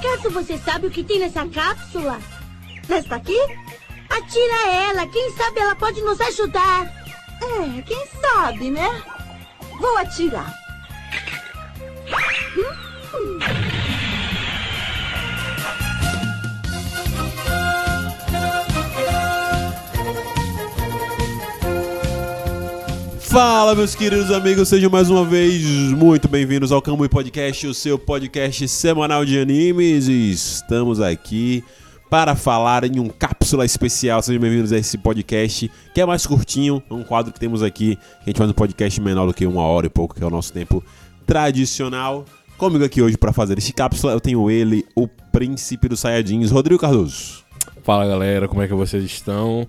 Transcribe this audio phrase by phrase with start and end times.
[0.00, 2.18] acaso você sabe o que tem nessa cápsula?
[2.88, 3.38] Nesta aqui?
[4.08, 6.90] Atira ela, quem sabe ela pode nos ajudar.
[7.42, 9.02] É, quem sabe, né?
[9.78, 10.52] Vou atirar.
[13.14, 13.69] Hum.
[23.30, 25.62] Fala, meus queridos amigos, sejam mais uma vez
[25.92, 30.08] muito bem-vindos ao Camui Podcast, o seu podcast semanal de animes.
[30.08, 31.62] E estamos aqui
[32.10, 34.20] para falar em um cápsula especial.
[34.20, 37.96] Sejam bem-vindos a esse podcast que é mais curtinho, é um quadro que temos aqui.
[38.20, 40.30] A gente faz um podcast menor do que uma hora e pouco, que é o
[40.30, 40.82] nosso tempo
[41.24, 42.24] tradicional.
[42.58, 46.80] Comigo aqui hoje para fazer esse cápsula, eu tenho ele, o príncipe dos Saiyajins, Rodrigo
[46.80, 47.44] Cardoso.
[47.84, 49.68] Fala galera, como é que vocês estão?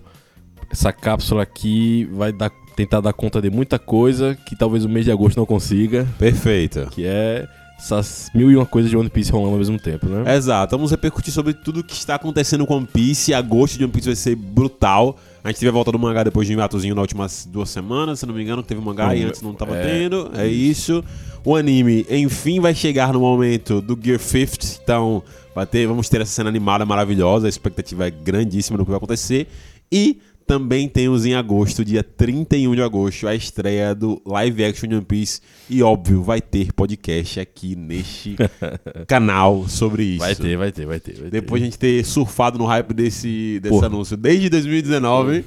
[0.72, 2.50] Essa cápsula aqui vai dar,
[2.82, 6.88] tentar dar conta de muita coisa que talvez o mês de agosto não consiga, Perfeita.
[6.92, 7.48] que é
[7.78, 10.36] essas mil e uma coisas de One Piece rolando ao mesmo tempo, né?
[10.36, 13.34] Exato, vamos repercutir sobre tudo o que está acontecendo com One Piece.
[13.34, 15.18] Agosto de One Piece vai ser brutal.
[15.44, 18.20] A gente teve a volta do mangá depois de um atozinho nas últimas duas semanas,
[18.20, 20.32] se não me engano, teve mangá e Hum, antes não estava é, tendo.
[20.36, 21.04] É isso.
[21.44, 24.80] O anime, enfim, vai chegar no momento do Gear Fifth.
[24.84, 25.24] Então,
[25.56, 27.48] vai ter, vamos ter essa cena animada maravilhosa.
[27.48, 29.48] A expectativa é grandíssima do que vai acontecer.
[29.92, 34.96] E também temos em agosto, dia 31 de agosto, a estreia do live action de
[34.96, 35.40] One Piece.
[35.70, 38.36] E óbvio, vai ter podcast aqui neste
[39.08, 40.20] canal sobre isso.
[40.20, 41.14] Vai ter, vai ter, vai ter.
[41.14, 41.30] Vai.
[41.30, 43.86] Depois de a gente ter surfado no hype desse, desse Porra.
[43.86, 45.46] anúncio desde 2019.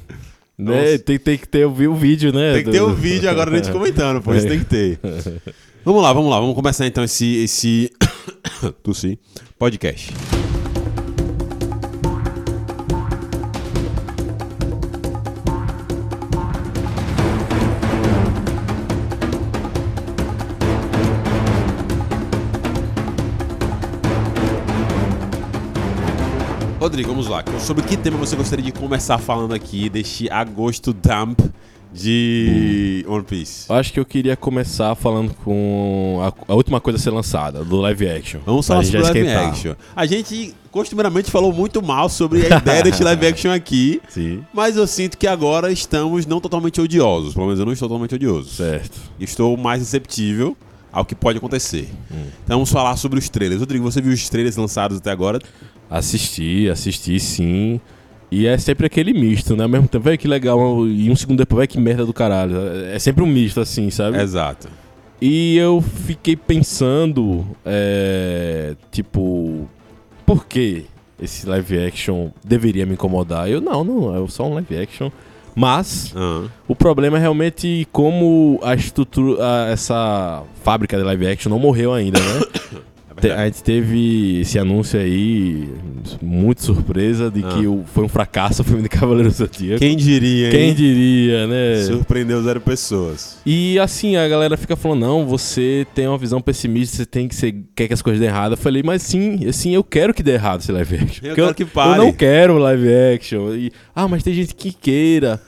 [0.56, 2.55] Né, tem, tem que ter o o vídeo, né?
[2.55, 4.34] Tem que ter o vídeo agora a gente comentando, pô.
[4.34, 4.98] Isso tem que ter.
[5.84, 6.41] Vamos lá, vamos lá.
[6.41, 7.44] Vamos começar então esse.
[7.44, 7.91] esse...
[8.83, 9.18] Tossi.
[9.58, 10.14] Podcast.
[26.84, 27.42] Rodrigo, vamos lá.
[27.61, 31.40] Sobre que tema você gostaria de começar falando aqui deste agosto dump
[31.90, 33.64] de One Piece?
[33.70, 37.64] Eu acho que eu queria começar falando com a, a última coisa a ser lançada,
[37.64, 38.40] do live action.
[38.44, 39.48] Vamos falar sobre live esquentar.
[39.48, 39.74] action.
[39.96, 44.77] A gente costumeiramente falou muito mal sobre a ideia deste live action aqui, Sim, mas
[44.77, 47.33] eu sinto que agora estamos não totalmente odiosos.
[47.33, 48.50] Pelo menos eu não estou totalmente odioso.
[48.50, 49.00] certo.
[49.18, 50.55] Estou mais receptível
[50.94, 51.89] ao que pode acontecer.
[52.44, 53.61] Então vamos falar sobre os trailers.
[53.61, 55.40] Rodrigo, você viu os trailers lançados até agora?
[55.90, 57.80] Assisti, assisti sim.
[58.30, 59.62] E é sempre aquele misto, né?
[59.62, 60.58] Ao mesmo tempo, velho, que legal.
[60.89, 62.56] E um segundo depois, velho, que merda do caralho.
[62.92, 64.18] É sempre um misto, assim, sabe?
[64.20, 64.68] Exato.
[65.20, 69.68] E eu fiquei pensando, é, tipo,
[70.27, 70.84] por que
[71.23, 73.48] esse live action deveria me incomodar?
[73.48, 75.11] Eu, não, não, é só um live action.
[75.55, 81.48] Mas Ah, o problema é realmente como a estrutura, a- essa fábrica de live action
[81.48, 82.40] não morreu ainda, né?
[83.23, 85.69] é a gente teve esse anúncio aí,
[86.20, 87.70] muito surpresa, de que Ah.
[87.70, 89.79] o- foi um fracasso o filme de Cavaleiro do Zodíaco.
[89.80, 90.52] Quem diria, hein?
[90.52, 91.83] Quem diria, né?
[91.85, 93.39] Surpreendeu zero pessoas.
[93.47, 97.35] E assim, a galera fica falando, não, você tem uma visão pessimista, você tem que
[97.35, 98.53] ser, quer que as coisas dêem errado.
[98.53, 101.27] Eu falei, mas sim, assim, eu quero que dê errado esse live action.
[101.29, 101.98] Eu quero que pare.
[102.01, 103.55] Eu não quero live action.
[103.55, 105.41] E, ah, mas tem gente que queira.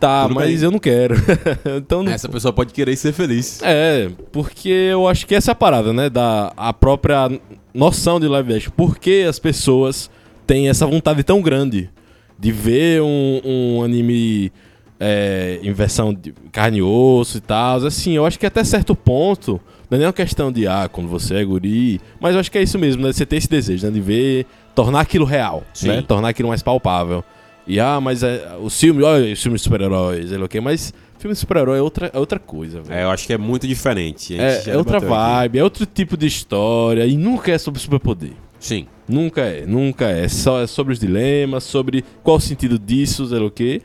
[0.00, 0.62] Tá, Tudo mas bem.
[0.64, 1.14] eu não quero.
[1.76, 3.60] então não- Essa pessoa pode querer ser feliz.
[3.62, 6.08] É, porque eu acho que essa é a parada, né?
[6.08, 7.28] Da a própria
[7.74, 8.70] noção de live action.
[8.76, 10.08] Por que as pessoas
[10.46, 11.90] têm essa vontade tão grande
[12.38, 14.52] de ver um, um anime
[15.00, 17.84] é, em versão de carne e osso e tal?
[17.84, 19.60] Assim, eu acho que até certo ponto,
[19.90, 22.58] não é nem uma questão de, ah, quando você é guri, mas eu acho que
[22.58, 23.12] é isso mesmo, né?
[23.12, 23.92] Você tem esse desejo, né?
[23.92, 25.88] De ver, tornar aquilo real, Sim.
[25.88, 26.02] né?
[26.06, 27.24] Tornar aquilo mais palpável.
[27.68, 30.58] E, ah, mas é, o filme, olha, os filmes de super-heróis, sei lá o quê,
[30.58, 32.98] mas filme de super-herói é outra, é outra coisa, velho.
[32.98, 34.38] É, eu acho que é muito diferente.
[34.38, 35.40] É, é outra debateu aqui.
[35.40, 38.32] vibe, é outro tipo de história e nunca é sobre superpoder.
[38.58, 38.86] Sim.
[39.06, 40.28] Nunca é, nunca é.
[40.28, 43.82] Só é sobre os dilemas, sobre qual o sentido disso, sei lá o quê.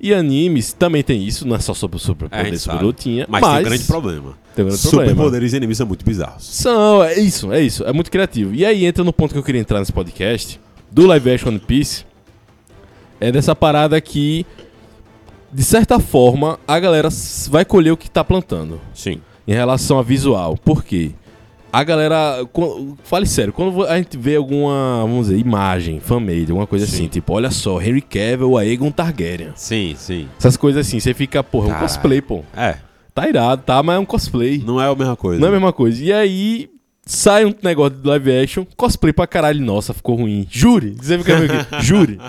[0.00, 3.26] E animes também tem isso, não é só sobre o É, lutinha.
[3.28, 4.34] Mas, tem um grande problema.
[4.56, 5.06] Tem um grande problema.
[5.06, 6.44] Superpoderes e animes são muito bizarros.
[6.44, 7.84] São, é isso, é isso.
[7.84, 8.54] É muito criativo.
[8.54, 10.58] E aí entra no ponto que eu queria entrar nesse podcast,
[10.90, 12.04] do live action One Piece,
[13.20, 14.46] é dessa parada que,
[15.52, 17.08] de certa forma, a galera
[17.48, 18.80] vai colher o que tá plantando.
[18.94, 19.20] Sim.
[19.46, 20.56] em relação a visual.
[20.56, 21.12] Por quê?
[21.72, 22.44] A galera.
[23.04, 26.94] Fale sério, quando a gente vê alguma, vamos dizer, imagem, fanmade, alguma coisa Sim.
[26.94, 29.52] assim, tipo, olha só, Henry Cavill, Aegon Targaryen.
[29.54, 30.28] Sim, sim.
[30.38, 32.42] Essas coisas assim, você fica, porra, é um cosplay, pô.
[32.56, 32.76] É,
[33.14, 33.82] Tá irado, tá?
[33.82, 34.62] Mas é um cosplay.
[34.64, 35.40] não é a mesma coisa.
[35.40, 36.02] Não é a mesma coisa.
[36.02, 36.70] E aí.
[37.04, 40.46] Sai um negócio de live action, cosplay pra caralho, nossa, ficou ruim.
[40.48, 41.80] Jure, você fica meio que.
[41.82, 42.20] Jure.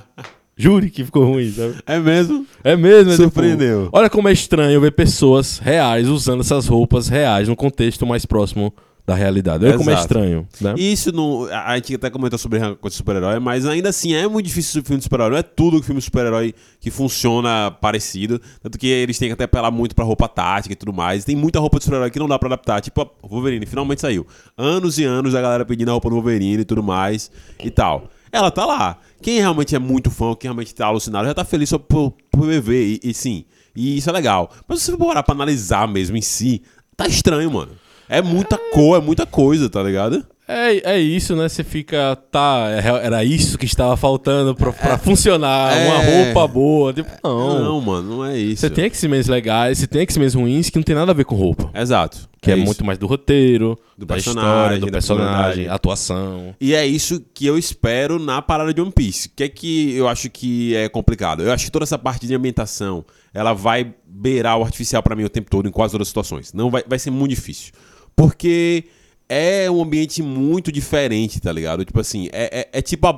[0.57, 1.75] Jure que ficou ruim, sabe?
[1.85, 2.45] É mesmo?
[2.63, 3.89] É mesmo, é tipo, Surpreendeu.
[3.91, 8.73] olha como é estranho ver pessoas reais usando essas roupas reais no contexto mais próximo
[9.07, 9.65] da realidade.
[9.65, 10.05] Olha como é Exato.
[10.13, 10.75] estranho, né?
[10.77, 11.45] Isso não.
[11.45, 14.85] A gente até comentou sobre coisa de super-herói, mas ainda assim é muito difícil o
[14.85, 15.31] filme de super-herói.
[15.31, 18.39] Não é tudo que filme de super-herói que funciona parecido.
[18.61, 21.25] Tanto que eles têm que até apelar muito pra roupa tática e tudo mais.
[21.25, 22.79] Tem muita roupa de super-herói que não dá pra adaptar.
[22.81, 24.25] Tipo, o Wolverine finalmente saiu.
[24.55, 27.31] Anos e anos a galera pedindo a roupa do Wolverine e tudo mais
[27.63, 28.07] e tal.
[28.31, 28.97] Ela tá lá.
[29.21, 32.47] Quem realmente é muito fã, quem realmente tá alucinado, já tá feliz só por, por
[32.61, 32.99] ver.
[33.03, 33.45] E, e sim,
[33.75, 34.51] e isso é legal.
[34.67, 36.61] Mas se você parar pra analisar mesmo em si,
[36.95, 37.71] tá estranho, mano.
[38.07, 40.25] É muita cor, é muita coisa, tá ligado?
[40.51, 41.47] É, é isso, né?
[41.47, 42.15] Você fica.
[42.29, 45.75] Tá, é- era isso que estava faltando pra, pra funcionar.
[45.75, 45.87] é.
[45.87, 46.93] Uma roupa boa.
[46.93, 47.63] Tipo, não.
[47.63, 48.61] Não, mano, não é isso.
[48.61, 51.35] Você tem X-Men legais, você tem X-Men ruins que não tem nada a ver com
[51.35, 51.71] roupa.
[51.73, 52.29] Exato.
[52.41, 52.65] Que é, isso.
[52.65, 56.55] muito mais do roteiro, Do da personagem, história, do personagem, atuação.
[56.59, 59.27] E é isso que eu espero na parada de One Piece.
[59.27, 61.43] O que é que eu acho que é complicado?
[61.43, 65.23] Eu acho que toda essa parte de ambientação, ela vai beirar o artificial pra mim
[65.23, 66.51] o tempo todo em quase todas as situações.
[66.51, 67.73] Não vai, vai ser muito difícil.
[68.15, 68.85] Porque
[69.33, 71.85] é um ambiente muito diferente, tá ligado?
[71.85, 73.13] Tipo assim, é, é, é tipo a...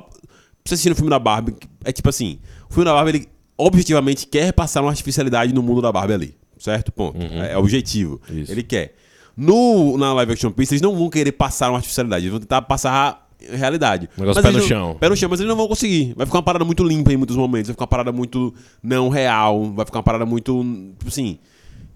[0.64, 2.38] Você assistir o filme da Barbie, é tipo assim,
[2.70, 3.28] o filme da Barbie, ele
[3.58, 6.36] objetivamente quer passar uma artificialidade no mundo da Barbie ali.
[6.56, 6.92] Certo?
[6.92, 7.18] Ponto.
[7.20, 8.20] É, é objetivo.
[8.30, 8.50] Isso.
[8.52, 8.94] Ele quer.
[9.36, 12.62] No, na live action Piece, eles não vão querer passar uma artificialidade, eles vão tentar
[12.62, 14.08] passar a realidade.
[14.16, 14.96] Negócio Mas pé no não- chão.
[14.98, 16.14] Pé no chão, mas eles não vão conseguir.
[16.16, 19.08] Vai ficar uma parada muito limpa em muitos momentos, vai ficar uma parada muito não
[19.08, 20.62] real, vai ficar uma parada muito,
[20.98, 21.38] tipo assim,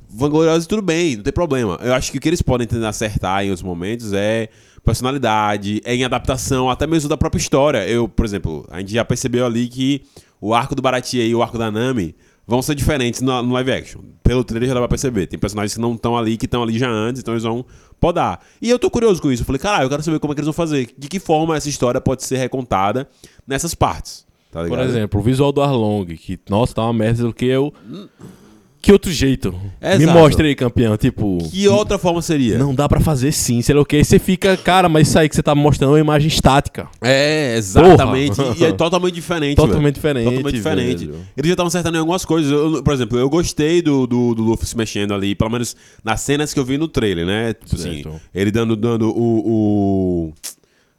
[0.09, 1.79] vangloriosa e tudo bem, não tem problema.
[1.83, 4.49] Eu acho que o que eles podem tentar acertar em outros momentos é
[4.85, 7.87] personalidade, é em adaptação, até mesmo da própria história.
[7.89, 10.03] Eu, por exemplo, a gente já percebeu ali que
[10.41, 12.15] o arco do Baratie e o arco da Nami
[12.47, 14.01] vão ser diferentes no, no live action.
[14.23, 15.27] Pelo trailer já dá pra perceber.
[15.27, 17.65] Tem personagens que não estão ali, que estão ali já antes, então eles vão
[18.01, 18.41] podar.
[18.63, 19.43] E eu tô curioso com isso.
[19.43, 20.89] Eu falei, caralho, eu quero saber como é que eles vão fazer.
[20.97, 23.07] De que forma essa história pode ser recontada
[23.47, 24.27] nessas partes.
[24.51, 27.73] Tá Por exemplo, o visual do Arlong, que, nossa, tá uma merda do que eu.
[28.81, 29.53] Que outro jeito?
[29.83, 30.19] Me Exato.
[30.19, 30.97] mostre aí, campeão.
[30.97, 31.39] Tipo.
[31.51, 32.57] Que outra forma seria?
[32.59, 33.97] Não dá pra fazer sim, sei lá o que.
[33.97, 36.89] Aí você fica, cara, mas isso aí que você tá mostrando é uma imagem estática.
[37.03, 38.37] É, exatamente.
[38.37, 38.55] Porra.
[38.57, 39.57] E é totalmente diferente.
[39.57, 41.07] Totalmente diferente, Totalmente diferente.
[41.07, 41.19] velho.
[41.37, 42.51] Eles já estavam acertando em algumas coisas.
[42.53, 46.21] Eu, por exemplo, eu gostei do, do, do Luffy se mexendo ali, pelo menos nas
[46.21, 47.55] cenas que eu vi no trailer, né?
[47.55, 49.43] Tipo assim, ele dando, dando o,
[50.29, 50.33] o,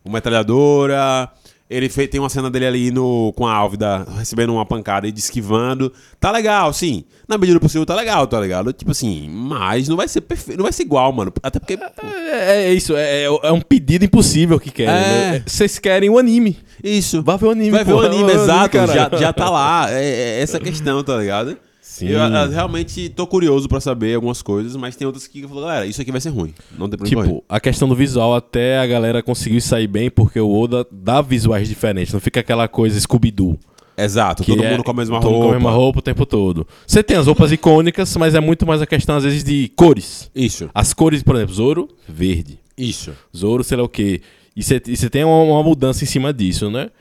[0.04, 1.30] o metralhadora.
[1.70, 5.14] Ele fez, tem uma cena dele ali no, com a Álvida recebendo uma pancada e
[5.16, 5.94] esquivando.
[6.20, 7.04] Tá legal, sim.
[7.28, 8.74] Na medida do possível tá legal, tá ligado?
[8.74, 11.32] Tipo assim, mas não vai ser perfeito, não vai ser igual, mano.
[11.44, 11.78] Até porque.
[11.78, 14.96] pô, É, é isso, é, é um pedido impossível que querem.
[14.96, 15.32] É.
[15.34, 15.44] né?
[15.46, 16.58] Vocês querem o anime.
[16.84, 17.22] Isso.
[17.22, 18.78] Vai ver o anime, Vai ver o anime, exato.
[18.88, 19.92] já, já tá lá.
[19.92, 21.56] É, é essa questão, tá ligado?
[21.90, 22.08] Sim.
[22.10, 25.62] Eu, eu realmente tô curioso pra saber algumas coisas, mas tem outras que eu falo,
[25.62, 26.54] galera, isso aqui vai ser ruim.
[26.78, 27.24] Não tem problema.
[27.24, 31.20] Tipo, a questão do visual até a galera conseguiu sair bem porque o Oda dá
[31.20, 32.14] visuais diferentes.
[32.14, 33.58] Não fica aquela coisa Scooby-Doo.
[33.98, 35.46] Exato, todo é- mundo com a mesma todo roupa.
[35.48, 36.68] com a mesma roupa o tempo todo.
[36.86, 40.30] Você tem as roupas icônicas, mas é muito mais a questão, às vezes, de cores.
[40.36, 42.60] Isso, As cores, por exemplo, Zoro, verde.
[42.78, 43.14] isso.
[43.36, 44.22] Zoro, sei lá o quê.
[44.56, 46.92] E você e você tem uma, uma mudança em cima disso, né?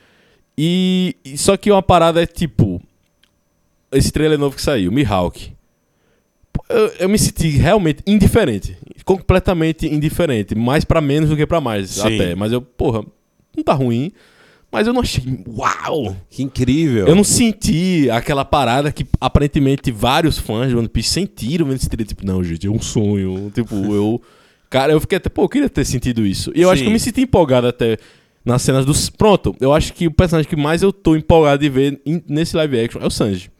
[0.57, 2.81] E, e só que uma parada é tipo.
[3.91, 5.53] Esse trailer novo que saiu, Mihawk.
[6.69, 8.77] Eu, eu me senti realmente indiferente.
[9.05, 10.55] Completamente indiferente.
[10.55, 12.17] Mais pra menos do que pra mais, Sim.
[12.17, 12.35] até.
[12.35, 13.03] Mas eu, porra,
[13.57, 14.13] não tá ruim.
[14.71, 15.25] Mas eu não achei.
[15.49, 16.15] Uau!
[16.29, 17.07] Que incrível.
[17.07, 21.89] Eu não senti aquela parada que aparentemente vários fãs de One Piece sentiram vendo esse
[21.89, 22.07] trailer.
[22.07, 23.51] Tipo, não, gente, é um sonho.
[23.55, 24.21] Tipo, eu.
[24.69, 25.31] Cara, eu fiquei até.
[25.31, 26.53] Pô, eu queria ter sentido isso.
[26.55, 26.85] E eu acho Sim.
[26.85, 27.97] que eu me senti empolgado até
[28.45, 29.09] nas cenas dos.
[29.09, 32.79] Pronto, eu acho que o personagem que mais eu tô empolgado de ver nesse live
[32.79, 33.51] action é o Sanji.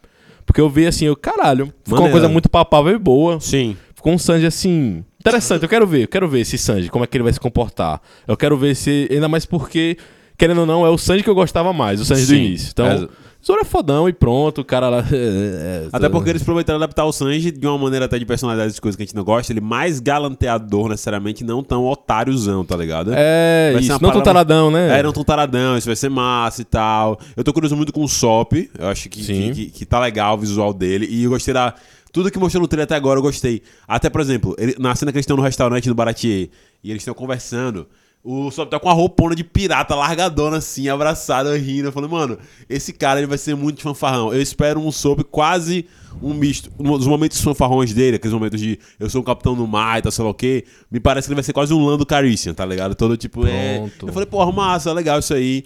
[0.49, 2.13] Porque eu vi assim, eu, caralho, ficou uma Maneiro.
[2.13, 3.39] coisa muito palpável e boa.
[3.39, 3.77] Sim.
[3.95, 5.05] Ficou um Sanji assim.
[5.21, 7.39] Interessante, eu quero ver, eu quero ver esse Sanji, como é que ele vai se
[7.39, 8.01] comportar.
[8.27, 9.07] Eu quero ver se.
[9.11, 9.99] Ainda mais porque,
[10.39, 12.37] querendo ou não, é o Sanji que eu gostava mais, o Sanji do Sim.
[12.37, 12.71] início.
[12.73, 13.09] Então, É.
[13.45, 15.05] Zoro é fodão e pronto, o cara lá.
[15.13, 18.81] é, Até porque eles prometeram adaptar o Sanji de uma maneira até de personalidade de
[18.81, 23.13] coisas que a gente não gosta, ele mais galanteador necessariamente, não tão otáriozão, tá ligado?
[23.15, 23.93] É, Vai isso.
[23.93, 24.99] Não tão parada- taradão, né?
[24.99, 27.19] É, não tão taradão, isso vai ser massa e tal.
[27.37, 30.35] Eu tô curioso muito com o Sop, eu acho que, que, que- que tá legal
[30.35, 31.07] o visual dele.
[31.09, 31.75] E eu gostei da.
[32.13, 33.63] Tudo que mostrou no trailer até agora eu gostei.
[33.87, 36.49] Até, por exemplo, ele- na cena que eles estão no restaurante do Baratier
[36.83, 37.87] e eles estão conversando.
[38.23, 41.89] O Sop tá com uma roupona de pirata largadona assim, abraçado, rindo.
[41.89, 44.35] Eu falei, mano, esse cara ele vai ser muito fanfarrão.
[44.35, 45.87] Eu espero um Sop quase
[46.21, 46.71] um misto.
[46.79, 50.03] Um dos momentos fanfarrões dele, aqueles momentos de eu sou um capitão no mar e
[50.03, 50.65] tal, sei lá o quê.
[50.91, 52.95] Me parece que ele vai ser quase um Lando Calrissian, tá ligado?
[52.95, 53.79] Todo tipo, é.
[53.79, 54.09] Pronto.
[54.09, 55.65] Eu falei, porra, massa, legal isso aí.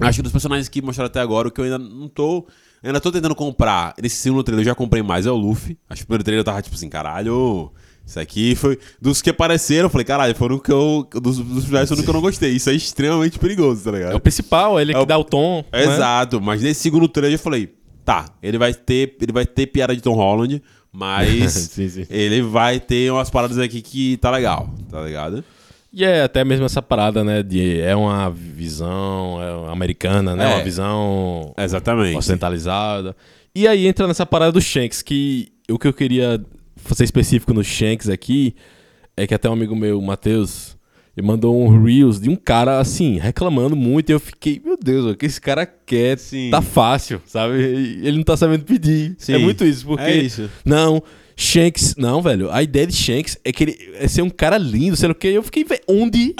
[0.00, 2.46] Acho que dos personagens que mostraram até agora, o que eu ainda não tô.
[2.82, 3.94] Ainda tô tentando comprar.
[4.00, 5.78] Nesse segundo trailer eu já comprei mais, é o Luffy.
[5.88, 7.72] Acho que o primeiro trailer eu tava tipo assim, caralho.
[8.10, 8.76] Isso aqui foi.
[9.00, 11.08] Dos que apareceram, eu falei, caralho, foram que eu.
[11.14, 12.50] Dos, dos personagens foram que eu não gostei.
[12.50, 14.12] Isso é extremamente perigoso, tá ligado?
[14.12, 15.64] É o principal, é ele É que o- dá o tom.
[15.72, 15.84] né?
[15.84, 17.72] Exato, mas nesse segundo trailer eu falei,
[18.04, 20.60] tá, ele vai ter, ele vai ter piada de Tom Holland,
[20.92, 22.04] Mas Sim, sim.
[22.10, 25.44] ele vai ter umas paradas aqui que tá legal, tá ligado?
[25.92, 27.44] E é até mesmo essa parada, né?
[27.44, 29.38] De, é uma visão
[29.68, 30.50] é americana, né?
[30.50, 30.54] É.
[30.56, 32.16] Uma visão Exatamente.
[32.16, 33.14] ocidentalizada.
[33.54, 36.40] E aí entra nessa parada do Shanks, que o que eu queria
[36.94, 38.54] ser específico no Shanks aqui
[39.16, 40.76] é que até um amigo meu, o Matheus,
[41.16, 44.10] ele mandou um Reels de um cara, assim, reclamando muito.
[44.10, 46.50] E eu fiquei, meu Deus, o que esse cara quer Sim.
[46.50, 47.54] tá fácil, sabe?
[47.54, 49.14] Ele não tá sabendo pedir.
[49.18, 49.34] Sim.
[49.34, 50.04] É muito isso, porque.
[50.04, 50.48] É isso.
[50.64, 51.02] Não,
[51.40, 51.94] Shanks.
[51.96, 52.50] Não, velho.
[52.50, 55.14] A ideia de Shanks é que ele é ser um cara lindo, sei lá o
[55.14, 55.28] que.
[55.28, 56.34] Eu fiquei, velho, onde.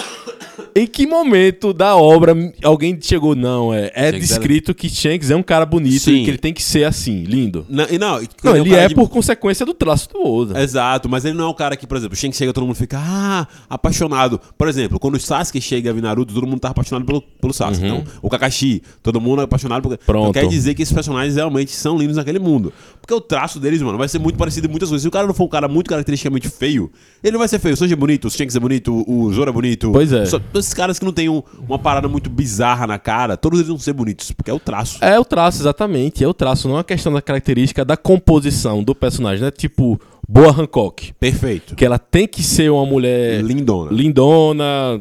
[0.74, 3.34] Em que momento da obra alguém chegou?
[3.34, 6.16] Não, é, é Shanks descrito que Shanks é um cara bonito Sim.
[6.16, 7.66] e que ele tem que ser assim, lindo.
[7.68, 10.62] Não, e não, Não, um ele é de- por consequência do traço do Oda.
[10.62, 12.98] Exato, mas ele não é o cara que, por exemplo, Shanks chega todo mundo fica,
[13.00, 14.40] ah, apaixonado.
[14.56, 17.84] Por exemplo, quando o Sasuke chega a Naruto, todo mundo tá apaixonado pelo, pelo Sasuke.
[17.86, 19.92] Então, o Kakashi, todo mundo é apaixonado por.
[19.92, 19.98] Uhum.
[20.06, 20.30] Pronto.
[20.30, 22.72] Então quer dizer que esses personagens realmente são lindos naquele mundo.
[23.00, 25.02] Porque o traço deles, mano, vai ser muito parecido em muitas coisas.
[25.02, 26.90] Se o cara não for um cara muito caracteristicamente feio,
[27.24, 27.74] ele vai ser feio.
[27.74, 29.90] O Sanji é bonito, o Shanks é bonito, o Zoro é bonito.
[29.92, 30.26] Pois é.
[30.26, 33.58] Só- todos esses caras que não tem um- uma parada muito bizarra na cara, todos
[33.60, 35.02] eles vão ser bonitos, porque é o traço.
[35.04, 36.22] É o traço, exatamente.
[36.22, 39.50] É o traço, não é uma questão da característica da composição do personagem, né?
[39.50, 41.12] Tipo, Boa Hancock.
[41.18, 41.74] Perfeito.
[41.74, 43.90] Que ela tem que ser uma mulher Lindona.
[43.90, 45.00] lindona,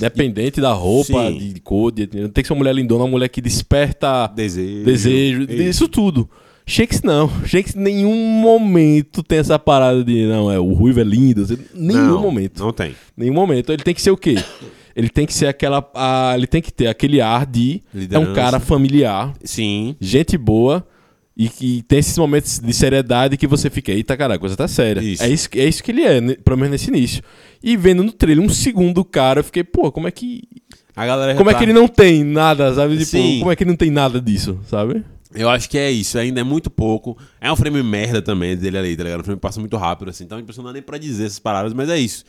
[0.00, 1.38] dependente da roupa, Sim.
[1.54, 4.84] de cor, de, tem que ser uma mulher lindona, uma mulher que desperta Desejo.
[4.84, 5.52] desejo, Isso.
[5.62, 6.28] isso tudo.
[6.66, 7.30] Shakes não.
[7.44, 11.46] Shakes em nenhum momento tem essa parada de não, é o ruivo é lindo.
[11.74, 12.62] Nenhum Não, momento.
[12.62, 12.94] Não tem.
[13.16, 13.70] Nenhum momento.
[13.70, 14.36] Ele tem que ser o quê?
[14.96, 15.86] Ele tem que ser aquela.
[15.94, 17.82] ah, ele tem que ter aquele ar de.
[17.94, 18.30] É Liderança.
[18.30, 19.96] um cara familiar, Sim.
[20.00, 20.86] gente boa.
[21.36, 24.68] E que tem esses momentos de seriedade que você fica, eita caralho, a coisa tá
[24.68, 25.00] séria.
[25.00, 25.20] Isso.
[25.20, 27.24] É, isso, é isso que ele é, né, pelo menos nesse início.
[27.60, 30.42] E vendo no trailer um segundo cara, eu fiquei, pô, como é que.
[30.94, 32.94] A galera Como é que ele não tem nada, sabe?
[32.98, 33.40] Tipo, Sim.
[33.40, 35.02] como é que ele não tem nada disso, sabe?
[35.34, 37.18] Eu acho que é isso, ainda é muito pouco.
[37.40, 39.20] É um frame merda também dele ali, tá ligado?
[39.20, 40.24] O frame passa muito rápido, assim.
[40.24, 42.24] Então não dá nem pra dizer essas paradas, mas é isso.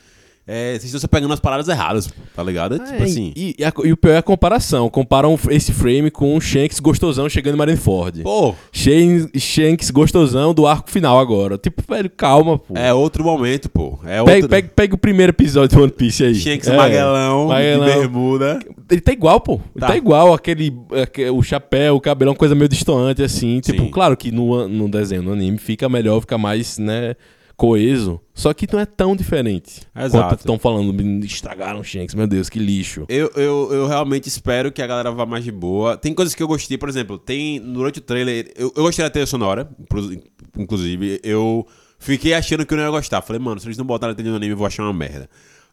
[0.48, 2.78] É, vocês estão pegando as paradas erradas, tá ligado?
[2.78, 3.32] tipo É, assim.
[3.34, 4.88] E, e a- e o pior é a comparação.
[4.88, 8.22] Comparam esse frame com o Shanks gostosão chegando em Marineford.
[8.22, 11.58] Pô, Shanks, Shanks gostosão do arco final agora.
[11.58, 12.74] Tipo, velho, calma, pô.
[12.76, 13.98] é outro momento, pô.
[14.04, 14.48] É Pega, outro.
[14.48, 16.34] pega, pega o primeiro episódio do One Piece aí.
[16.36, 16.76] Shanks É.
[16.76, 17.48] Maguelão.
[17.48, 18.60] de bermuda.
[18.88, 19.54] Ele tá igual, pô.
[19.54, 19.86] Ele Tá.
[19.88, 20.72] tá, igual, aquele,
[21.02, 23.58] aque- O chapéu, o cabelo, uma coisa meio distoante, assim.
[23.58, 23.90] Tipo, Sim.
[23.90, 27.16] claro que no, no desenho, no anime, fica melhor, fica mais, né,
[27.56, 28.20] coeso.
[28.34, 29.82] Só que não é tão diferente.
[29.96, 30.34] Exato.
[30.34, 33.06] Estão falando, "Me estragaram o Shanks, meu Deus, que lixo.
[33.08, 35.96] Eu, eu, eu realmente espero que a galera vá mais de boa.
[35.96, 38.52] Tem coisas que eu gostei, por exemplo, tem durante o trailer.
[38.56, 40.20] Eu, eu gostei da trilha sonora, inclu-
[40.58, 41.18] inclusive.
[41.24, 41.66] Eu
[41.98, 43.22] fiquei achando que eu não ia gostar.
[43.22, 45.28] Falei, mano, se eles não botarem a trilha no anime, eu vou achar uma merda.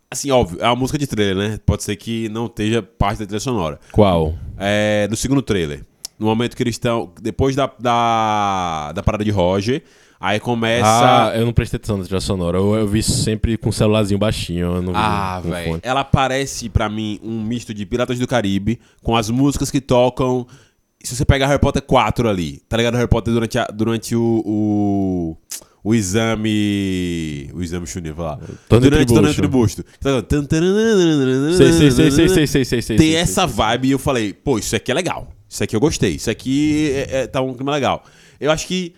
[0.09, 1.59] Assim, óbvio, é uma música de trailer, né?
[1.65, 3.79] Pode ser que não esteja parte da trilha sonora.
[3.91, 4.35] Qual?
[4.57, 5.83] É, no segundo trailer.
[6.19, 7.11] No momento que eles estão.
[7.21, 9.83] Depois da, da, da parada de Roger,
[10.23, 10.85] aí começa.
[11.31, 12.57] Ah, eu não prestei atenção na trilha sonora.
[12.57, 14.81] Eu, eu vi sempre com um celularzinho baixinho.
[14.81, 15.79] Não Ah, velho.
[15.83, 20.47] Ela parece pra mim um misto de Piratas do Caribe com as músicas que tocam.
[21.03, 22.95] Se você pegar Harry Potter 4 ali, tá ligado?
[22.95, 25.37] Harry Potter durante, a- durante o, o.
[25.83, 27.49] o exame.
[27.53, 28.39] O exame Chunin, vou falar.
[28.69, 29.85] Torneio durante o tribusto.
[31.57, 32.97] Sei, sei, sei, sei, sei, sei, sei, sei.
[32.97, 35.27] Tem essa vibe e eu falei, pô, isso aqui é legal.
[35.49, 36.15] Isso aqui eu gostei.
[36.15, 38.03] Isso aqui é, é- tá um clima legal.
[38.39, 38.93] Eu acho que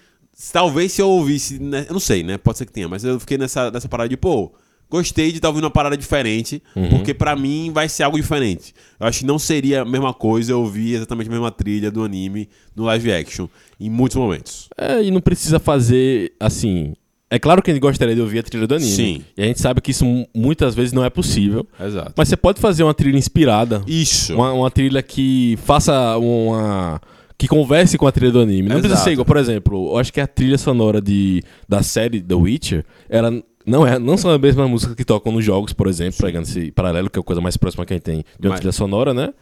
[0.51, 2.37] talvez se eu ouvisse, né, eu não sei, né?
[2.37, 4.51] Pode ser que tenha, mas eu fiquei nessa, nessa parada de, pô,
[4.89, 6.89] gostei de estar ouvindo uma parada diferente, Uhum.
[6.89, 8.73] porque pra mim vai ser algo diferente.
[8.99, 12.03] Eu acho que não seria a mesma coisa eu ouvir exatamente a mesma trilha do
[12.03, 13.47] anime no live action
[13.79, 14.69] em muitos momentos.
[14.77, 16.93] É, e não precisa fazer assim.
[17.27, 18.91] É claro que a gente gostaria de ouvir a trilha do anime.
[18.91, 19.23] Sim.
[19.35, 21.65] E a gente sabe que isso mu- muitas vezes não é possível.
[21.83, 22.13] Exato.
[22.15, 23.83] Mas você pode fazer uma trilha inspirada.
[23.87, 24.35] Isso.
[24.35, 27.01] Uma, uma trilha que faça uma.
[27.37, 28.69] Que converse com a trilha do anime.
[28.69, 29.03] Não precisa Exato.
[29.03, 32.85] ser igual, por exemplo, eu acho que a trilha sonora de, da série The Witcher,
[33.09, 33.31] ela
[33.65, 36.71] não, é, não são as mesmas músicas que tocam nos jogos, por exemplo, pegando esse
[36.71, 38.71] paralelo, que é a coisa mais próxima que a gente tem de uma Mas- trilha
[38.71, 39.33] sonora, né?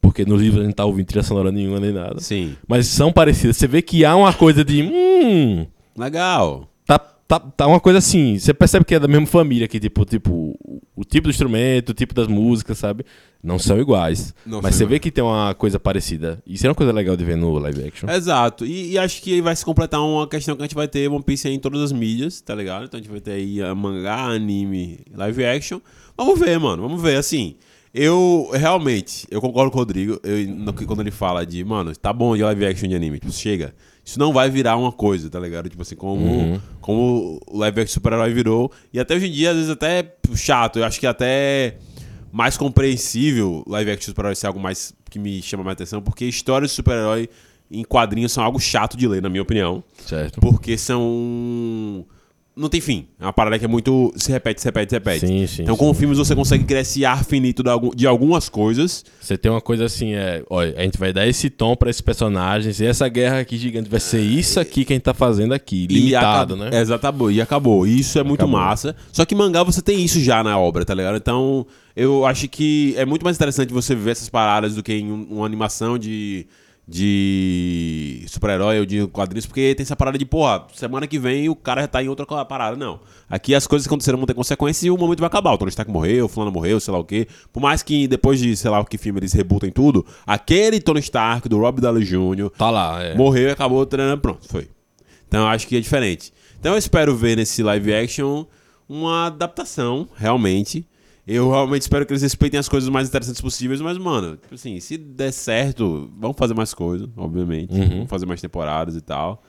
[0.00, 2.20] Porque nos livros a gente tá ouvindo trilha sonora nenhuma nem nada.
[2.20, 2.54] Sim.
[2.68, 3.56] Mas são parecidas.
[3.56, 4.82] Você vê que há uma coisa de.
[4.82, 5.66] Hum.
[5.96, 6.68] Legal.
[7.28, 8.38] Tá, tá, uma coisa assim.
[8.38, 10.56] Você percebe que é da mesma família, que tipo, tipo,
[10.94, 13.04] o, tipo do instrumento, o tipo das músicas, sabe?
[13.42, 14.32] Não são iguais.
[14.44, 14.90] Não mas você iguais.
[14.90, 16.40] vê que tem uma coisa parecida.
[16.46, 18.08] Isso é uma coisa legal de ver no live action.
[18.08, 18.64] Exato.
[18.64, 21.22] E, e acho que vai se completar uma questão que a gente vai ter One
[21.22, 22.84] Piece aí em todas as mídias, tá ligado?
[22.84, 25.80] Então a gente vai ter aí a mangá, anime, live action.
[26.16, 26.82] Vamos ver, mano.
[26.82, 27.16] Vamos ver.
[27.16, 27.56] Assim,
[27.92, 32.12] eu realmente, eu concordo com o Rodrigo eu, no quando ele fala de, mano, tá
[32.12, 33.18] bom de live action de anime.
[33.18, 33.74] Tipo, chega.
[34.06, 35.68] Isso não vai virar uma coisa, tá ligado?
[35.68, 38.70] Tipo assim, como, como o live action super-herói virou.
[38.92, 40.78] E até hoje em dia, às vezes, até chato.
[40.78, 41.76] Eu acho que até
[42.30, 46.70] mais compreensível live action super-herói ser algo mais que me chama mais atenção, porque histórias
[46.70, 47.28] de super-herói
[47.68, 49.82] em quadrinhos são algo chato de ler, na minha opinião.
[50.06, 50.40] Certo.
[50.40, 52.06] Porque são.
[52.56, 53.06] Não tem fim.
[53.20, 54.10] É uma parada que é muito.
[54.16, 55.26] Se repete, se repete, se repete.
[55.26, 55.78] Sim, sim, então, sim.
[55.78, 59.04] com filmes, você consegue criar esse ar finito de algum- de algumas coisas.
[59.20, 62.00] Você tem uma coisa assim, é, olha, a gente vai dar esse tom pra esses
[62.00, 65.52] personagens e essa guerra aqui gigante vai ser isso aqui que a gente tá fazendo
[65.52, 66.66] aqui, limitado, e né?
[66.68, 67.86] acabou- Exatamente, e acabou.
[67.86, 68.58] E Isso é muito Acabou.
[68.58, 68.96] massa.
[69.12, 71.16] Só que mangá você tem isso já na obra, tá ligado?
[71.18, 75.12] Então, eu acho que é muito mais interessante você ver essas paradas do que em
[75.12, 76.46] um- uma animação de,
[76.88, 81.56] de super-herói ou de quadrinhos, porque tem essa parada de, porra, semana que vem o
[81.56, 82.76] cara já tá em outra parada.
[82.76, 83.00] Não.
[83.28, 85.52] Aqui as coisas que aconteceram vão ter consequências e o momento vai acabar.
[85.52, 87.26] O Tony Stark morreu, o fulano morreu, sei lá o quê.
[87.52, 91.00] Por mais que depois de, sei lá o que filme, eles rebutem tudo, aquele Tony
[91.00, 92.50] Stark do Rob Downey Jr.
[92.56, 93.14] Tá lá, é.
[93.16, 94.68] Morreu e acabou treinando, pronto, foi.
[95.26, 96.32] Então eu acho que é diferente.
[96.60, 98.44] Então eu espero ver nesse live action
[98.88, 100.86] uma adaptação, realmente.
[101.26, 104.78] Eu realmente espero que eles respeitem as coisas mais interessantes possíveis, mas, mano, tipo assim,
[104.78, 107.72] se der certo, vamos fazer mais coisas, obviamente.
[107.72, 107.88] Uhum.
[107.88, 109.42] Vamos fazer mais temporadas e tal.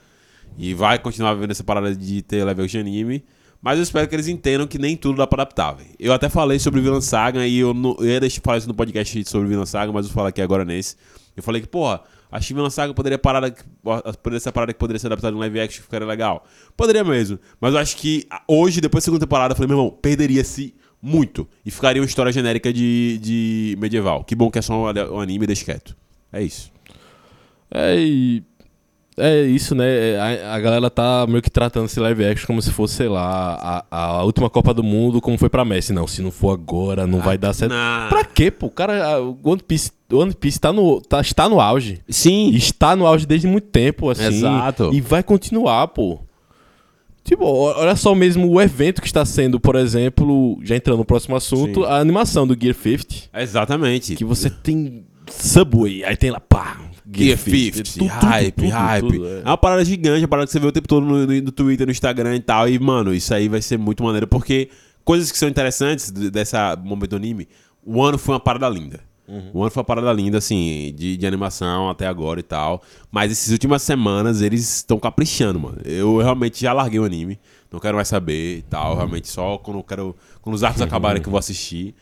[0.56, 3.24] E vai continuar vendo essa parada de ter live action anime.
[3.60, 5.90] Mas eu espero que eles entendam que nem tudo dá pra adaptar, velho.
[5.98, 8.74] Eu até falei sobre Villain Saga e eu, não, eu ia deixar falar isso no
[8.74, 10.96] podcast sobre Villain Saga, mas eu vou falar aqui agora nesse.
[11.36, 13.52] Eu falei que, porra, acho que Villain Saga poderia parar,
[14.22, 16.44] poderia ser parada que poderia ser adaptada em live action ficaria legal.
[16.76, 17.38] Poderia mesmo.
[17.60, 21.46] Mas eu acho que hoje, depois da segunda temporada, eu falei, meu irmão, perderia-se muito.
[21.64, 24.24] E ficaria uma história genérica de, de medieval.
[24.24, 25.96] Que bom que é só um, anime e deixa quieto.
[26.32, 26.70] É isso.
[27.70, 28.42] É, e-
[29.20, 29.84] é isso, né?
[30.16, 33.84] A, a galera tá meio que tratando esse live action como se fosse, sei lá,
[33.90, 35.92] a, a última Copa do Mundo, como foi pra Messi.
[35.92, 37.72] Não, se não for agora, não vai dar certo.
[37.72, 38.66] Na- Pra quê, pô?
[38.66, 42.00] O cara, o One Piece, o One Piece tá no, tá, está no auge.
[42.08, 42.50] Sim.
[42.54, 44.22] Está no auge desde muito tempo, assim.
[44.24, 44.90] Exato.
[44.94, 46.20] E vai continuar, pô.
[47.28, 51.36] Tipo, olha só mesmo o evento que está sendo, por exemplo, já entrando no próximo
[51.36, 51.86] assunto, Sim.
[51.86, 53.28] a animação do Gear 50.
[53.38, 54.16] Exatamente.
[54.16, 56.80] Que você tem Subway, aí tem lá, pá,
[57.12, 59.00] Gear 50, Tudo, tudo, hype, tudo, hype.
[59.06, 59.38] tudo, é.
[59.40, 59.42] é.
[59.44, 61.86] uma parada gigante, uma parada que você vê o tempo todo no, no- no Twitter,
[61.86, 62.66] no Instagram e tal.
[62.68, 64.70] E, mano, isso aí vai ser muito maneiro, porque
[65.04, 67.46] coisas que são interessantes dessa momento do anime,
[67.84, 69.00] o ano foi uma parada linda.
[69.52, 72.82] O ano foi uma parada linda, assim, de, de animação até agora e tal.
[73.10, 75.78] Mas essas últimas semanas eles estão caprichando, mano.
[75.84, 77.38] Eu realmente já larguei o anime.
[77.70, 78.96] Não quero mais saber e tal.
[78.96, 80.16] Realmente só quando eu quero.
[80.40, 81.94] Quando os arcos acabarem que eu vou assistir.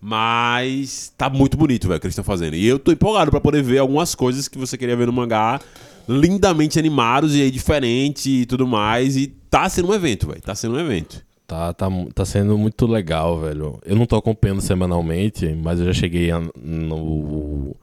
[0.00, 2.56] Mas tá muito bonito, velho, o que eles estão fazendo.
[2.56, 5.60] E eu tô empolgado pra poder ver algumas coisas que você queria ver no mangá.
[6.08, 9.16] Lindamente animados e aí diferente e tudo mais.
[9.16, 10.40] E tá sendo um evento, velho.
[10.40, 11.22] Tá sendo um evento.
[11.50, 13.80] Tá, tá, tá sendo muito legal, velho.
[13.84, 17.74] Eu não tô acompanhando semanalmente, mas eu já cheguei a- no,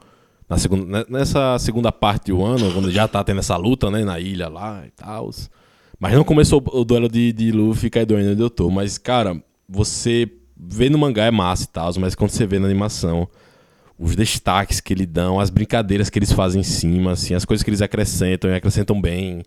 [0.49, 4.05] na segunda, ne- nessa segunda parte do ano, quando já tá tendo essa luta, né,
[4.05, 5.29] na ilha lá e tal.
[5.99, 8.69] Mas não começou o duelo de, de Luffy e Kaido ainda onde eu tô.
[8.69, 9.35] Mas, cara,
[9.67, 13.27] você vê no mangá é massa e tal, mas quando você vê na animação,
[13.99, 17.65] os destaques que eles dão, as brincadeiras que eles fazem em cima, assim, as coisas
[17.65, 19.43] que eles acrescentam e acrescentam bem.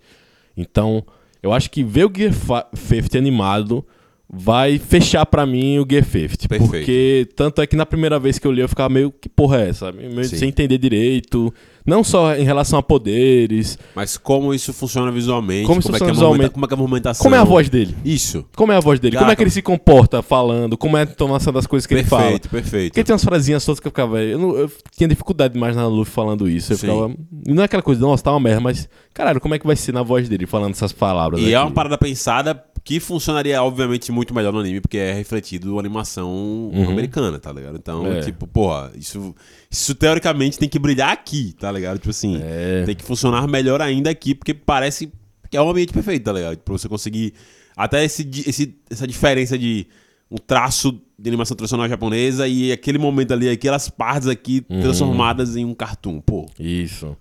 [0.55, 1.03] Então,
[1.43, 3.83] eu acho que ver o Gear fa- 50 animado
[4.33, 6.49] vai fechar pra mim o Gear 50.
[6.49, 6.71] Perfeito.
[6.71, 9.63] Porque tanto é que na primeira vez que eu li eu ficava meio, que porra
[9.63, 9.91] é essa?
[9.91, 10.37] Meio Sim.
[10.37, 11.53] sem entender direito.
[11.85, 13.79] Não só em relação a poderes.
[13.97, 16.51] Mas como isso funciona visualmente, Como como, é que é visualmente.
[16.51, 17.25] como é que é a movimentação.
[17.25, 17.97] Como é a voz dele?
[18.05, 18.45] Isso.
[18.55, 19.17] Como é a voz dele?
[19.17, 20.77] Como é que ele se comporta falando?
[20.77, 22.23] Como é a entonação das coisas que ele fala?
[22.25, 22.93] Perfeito, perfeito.
[22.93, 24.23] Porque tem umas frasinhas todas que eu ficava.
[24.23, 26.73] Eu, não- eu tinha dificuldade de imaginar o Luffy falando isso.
[26.73, 26.87] Eu Sim.
[26.87, 27.15] ficava.
[27.47, 28.89] Não é aquela coisa, nossa, tá uma merda, mas.
[29.13, 31.41] Caralho, como é que vai ser na voz dele falando essas palavras?
[31.41, 31.65] E é aqui?
[31.67, 36.71] uma parada pensada que funcionaria, obviamente, muito melhor no anime, porque é refletido a animação
[36.89, 37.77] americana, tá ligado?
[37.77, 38.13] Então, Uhum.
[38.13, 38.21] É.
[38.21, 39.35] tipo, porra, isso,
[39.71, 41.99] isso teoricamente tem que brilhar aqui, tá ligado?
[41.99, 42.83] Tipo assim, É.
[42.85, 45.13] tem que funcionar melhor ainda aqui, porque parece
[45.51, 46.59] que é um ambiente perfeito, tá ligado?
[46.59, 47.35] Pra você conseguir.
[47.77, 49.87] Até esse, esse, essa diferença de
[50.31, 54.81] um traço de animação tradicional japonesa e aquele momento ali, aquelas partes aqui Uhum.
[54.81, 56.47] transformadas em um cartoon, pô.
[56.59, 57.17] Isso.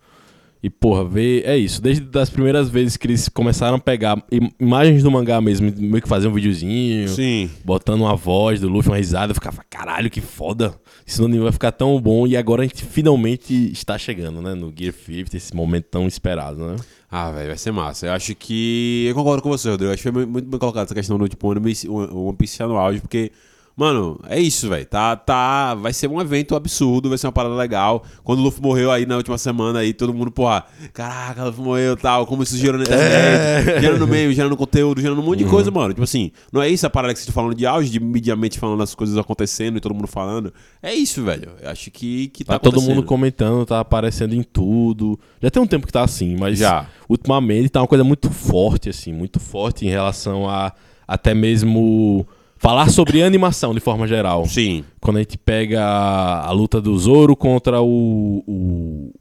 [0.62, 1.43] E, porra, ver.
[1.45, 1.82] É isso.
[1.82, 6.02] Desde as primeiras vezes que eles começaram a pegar im- imagens do mangá mesmo, meio
[6.02, 7.50] que fazer um videozinho, Sim.
[7.63, 10.74] botando uma voz do Luffy, uma risada, eu ficava, caralho, que foda.
[11.06, 12.28] Isso não vai ficar tão bom.
[12.28, 14.54] E agora a gente finalmente está chegando, né?
[14.54, 16.76] No Gear 50, esse momento tão esperado, né?
[17.10, 18.08] Ah, velho, vai ser massa.
[18.08, 19.06] Eu acho que.
[19.10, 19.89] Eu concordo com você, Rodrigo.
[19.89, 22.62] Eu acho que foi muito bem colocado essa questão do tipo One Piece, One Piece
[22.63, 23.32] no auge, porque.
[23.80, 24.86] Mano, é isso, velho.
[24.86, 25.74] Tá, tá.
[25.74, 28.04] Vai ser um evento absurdo, vai ser uma parada legal.
[28.26, 31.63] Quando o Luffy morreu aí na última semana aí, todo mundo, porra, caraca, o Luffy
[31.63, 32.28] morreu e tal.
[32.28, 35.94] Como isso na internet, gerando meme, gerando conteúdo, gerando um monte de coisa, mano.
[35.94, 38.60] Tipo assim, não é isso a parada que vocês estão falando de auge, de mediamente
[38.60, 40.54] falando as coisas acontecendo e todo mundo falando.
[40.84, 41.50] É isso, velho.
[41.62, 45.18] Eu acho que, que tá, Tá todo mundo comentando, tá aparecendo em tudo.
[45.42, 46.86] Já tem um tempo que tá assim, mas Já.
[47.08, 50.74] ultimamente tá uma coisa muito forte, assim, muito forte em relação a
[51.08, 52.28] até mesmo
[52.60, 54.45] falar sobre animação de forma geral.
[54.45, 54.84] Sim.
[55.02, 59.13] Quando a gente pega a, a luta do Zoro contra o, o,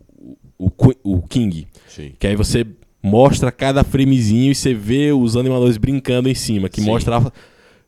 [0.59, 0.71] o,
[1.05, 1.67] o King.
[1.89, 2.13] Sim.
[2.19, 2.67] Que aí você
[3.03, 6.87] mostra cada framezinho e você vê os animadores brincando em cima, que Sim.
[6.89, 7.33] mostra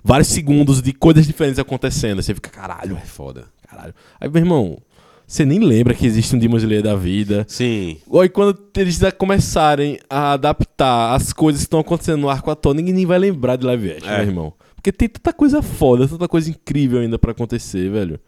[0.03, 2.19] vários segundos de coisas diferentes acontecendo.
[2.19, 3.47] Aí você fica, caralho, É foda.
[3.69, 3.93] caralho.
[4.21, 4.79] Aí, meu irmão,
[5.27, 7.45] você nem lembra que existe um Demon da vida.
[7.49, 7.99] Sim.
[8.09, 12.73] Ou aí quando eles começarem a adaptar as coisas que estão acontecendo no arco atual,
[12.75, 14.19] ninguém nem vai lembrar de live action, É.
[14.19, 14.53] meu irmão.
[14.81, 18.19] Porque tem tanta coisa foda, tanta coisa incrível ainda pra acontecer, velho.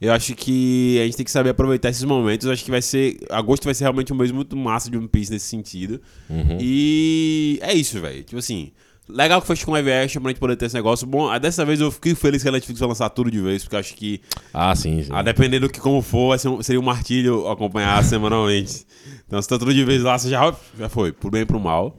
[0.00, 2.46] Eu acho que a gente tem que saber aproveitar esses momentos.
[2.46, 3.18] Eu acho que vai ser.
[3.30, 6.00] Agosto vai ser realmente um mês muito massa de One Piece nesse sentido.
[6.28, 6.56] Uhum.
[6.58, 8.24] E é isso, velho.
[8.24, 8.72] Tipo assim.
[9.08, 11.04] Legal que foi com live action pra gente poder ter esse negócio.
[11.06, 13.62] Bom, ah, dessa vez eu fiquei feliz que a Netflix vai lançar tudo de vez,
[13.64, 14.20] porque eu acho que,
[14.54, 15.10] Ah, sim, sim.
[15.12, 18.86] a dependendo do que como for, seria um martírio acompanhar semanalmente.
[19.26, 21.58] Então, se tá tudo de vez lá, você já, já foi, pro bem e pro
[21.58, 21.96] mal.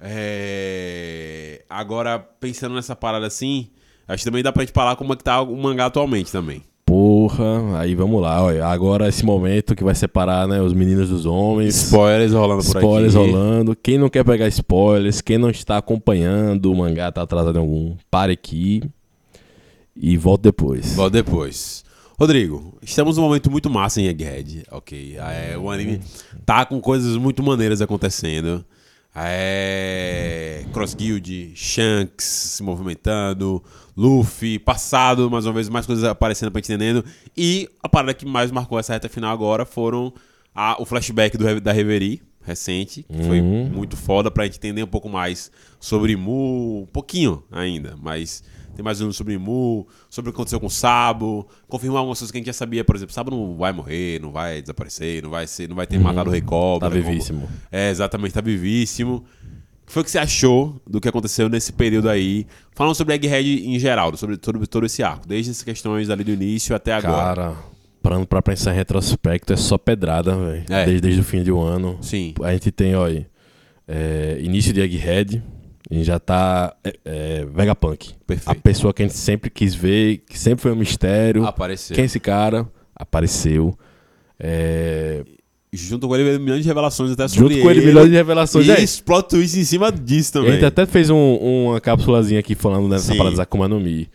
[0.00, 3.68] É, Agora, pensando nessa parada assim,
[4.06, 6.62] acho que também dá pra gente falar como é que tá o mangá atualmente também.
[6.86, 8.66] Porra, aí vamos lá, olha.
[8.66, 11.74] Agora esse momento que vai separar, né, os meninos dos homens.
[11.74, 13.26] Spoilers rolando por Spoilers aqui.
[13.30, 13.74] rolando.
[13.74, 17.96] Quem não quer pegar spoilers, quem não está acompanhando o mangá, tá atrasado em algum,
[18.10, 18.82] pare aqui
[19.96, 20.94] e volte depois.
[20.94, 21.82] Volto depois.
[22.16, 25.16] Rodrigo, estamos num momento muito massa em Egghead, ok?
[25.16, 26.00] É, o anime
[26.46, 28.64] tá com coisas muito maneiras acontecendo.
[29.16, 33.62] É, Cross Guild, Shanks se movimentando,
[33.96, 37.04] Luffy, passado, mais uma vez, mais coisas aparecendo pra gente entendendo.
[37.36, 40.12] E a parada que mais marcou essa reta final agora foram
[40.54, 43.68] a- o flashback do, da Reverie, recente, que foi Uhum.
[43.70, 45.50] muito foda pra gente entender um pouco mais
[45.80, 48.42] sobre Mu, um pouquinho ainda, mas
[48.74, 52.30] tem mais um sobre Mu, sobre o que aconteceu com o Sabo, confirmar algumas coisas
[52.30, 55.30] que a gente já sabia, por exemplo, Sabo não vai morrer, não vai desaparecer, não
[55.30, 56.88] vai ser, não vai ter matado o Rei Cobra.
[56.88, 57.48] Tá como- vivíssimo.
[57.70, 59.24] É, exatamente, tá vivíssimo.
[59.82, 62.46] O que foi que você achou do que aconteceu nesse período aí?
[62.74, 66.30] Falando sobre Egghead em geral, sobre, sobre todo esse arco, desde essas questões ali do
[66.32, 67.34] início até agora.
[67.34, 67.56] Cara,
[68.02, 70.64] parando pra pensar em retrospecto, é só pedrada, velho.
[70.70, 70.84] É.
[70.86, 71.98] Desde, desde o fim de um ano.
[72.00, 72.32] Sim.
[72.42, 73.28] A gente tem, olha,
[73.86, 75.42] é, início de Egghead,
[75.90, 78.14] a gente já tá é, é, Vegapunk.
[78.26, 78.50] Perfeito.
[78.50, 81.44] A pessoa que a gente sempre quis ver, que sempre foi um mistério.
[81.46, 81.94] Apareceu.
[81.94, 82.66] Quem é esse cara?
[82.94, 83.76] Apareceu.
[84.38, 85.24] É,
[85.76, 88.64] Junto com ele milhões de revelações até sobre junto com ele, milhões de revelações.
[88.66, 90.52] E É, plot twist em cima disso a também.
[90.54, 93.18] gente até fez um- uma cápsulazinha aqui falando dessa Sim.
[93.18, 94.08] parada da Akuma no Mi.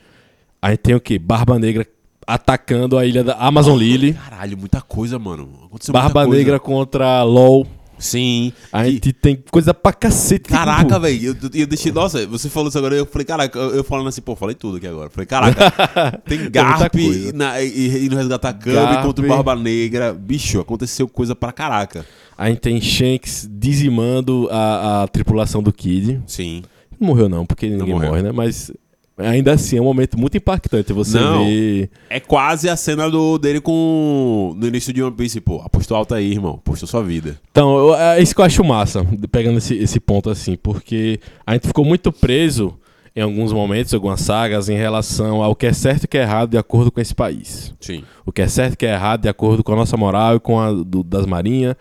[0.61, 1.19] A gente tem o quê?
[1.19, 1.85] Barba Negra
[2.25, 4.13] atacando a ilha da Amazon Lily.
[4.13, 5.49] Caralho, muita coisa, mano.
[5.65, 6.37] Aconteceu Barba muita coisa.
[6.37, 7.67] Negra contra LOL.
[7.99, 8.53] Sim.
[8.71, 10.49] A gente tem coisa pra cacete.
[10.49, 11.91] Caraca, tipo, velho, eu, eu deixei.
[11.91, 14.77] Nossa, você falou isso agora, eu falei, caraca, eu, eu falando assim, pô, falei tudo
[14.77, 15.09] aqui agora.
[15.09, 17.33] Falei, caraca, tem Garp coisa.
[17.33, 19.03] na, e, e no Resgatar Garp.
[19.05, 20.13] contra o Barba Negra.
[20.13, 22.05] Bicho, aconteceu coisa pra caraca.
[22.37, 26.21] A gente tem Shanks dizimando a, a tripulação do Kid.
[26.25, 26.63] Sim.
[26.99, 28.09] Não morreu não, porque ninguém morreu.
[28.09, 28.31] morre, né?
[28.31, 28.71] Mas
[29.19, 31.45] ainda assim é um momento muito impactante você Não.
[31.45, 31.89] ver...
[32.09, 34.53] É quase a cena do, dele com.
[34.57, 35.61] No início de One Piece, pô.
[35.63, 36.53] Apostou alto aí, irmão.
[36.55, 37.39] Apostou sua vida.
[37.51, 41.53] Então, eu- é isso que eu acho massa, pegando esse, esse ponto assim, porque a
[41.53, 42.75] gente ficou muito preso
[43.15, 46.51] em alguns momentos, algumas sagas, em relação ao que é certo e que é errado
[46.51, 47.73] de acordo com esse país.
[47.81, 48.03] Sim.
[48.25, 50.39] O que é certo e que é errado de acordo com a nossa moral e
[50.39, 51.75] com a do- das marinhas.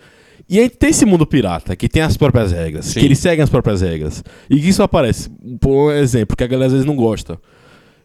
[0.49, 3.01] E a gente tem esse mundo pirata, que tem as próprias regras, Sim.
[3.01, 4.25] que eles seguem as próprias regras.
[4.49, 5.31] E que isso aparece,
[5.61, 7.39] por um exemplo, que a galera às vezes não gosta,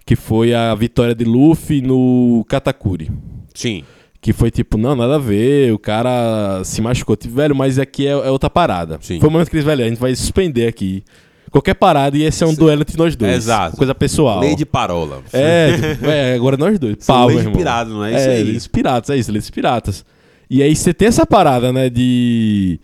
[0.06, 3.10] que foi a vitória de Luffy no Katakuri.
[3.54, 3.84] Sim.
[4.20, 7.16] Que foi tipo, não, nada a ver, o cara se machucou.
[7.16, 8.98] Tipo, velho, mas aqui é, é outra parada.
[9.02, 9.20] Sim.
[9.20, 11.04] Foi o momento que eles, velho, a gente vai suspender aqui
[11.54, 13.36] qualquer parada e esse é um duelo entre nós dois.
[13.36, 13.78] Exato.
[13.78, 14.40] Coisa pessoal.
[14.40, 15.22] Lei de parola.
[15.32, 15.70] É,
[16.32, 16.98] é, agora nós dois.
[17.00, 17.58] São Pau, leis meu de irmão.
[17.58, 18.44] pirata, não é isso é, aí?
[18.44, 20.06] leis de piratas, é isso, leis de piratas.
[20.50, 22.80] E aí você tem essa parada, né, de...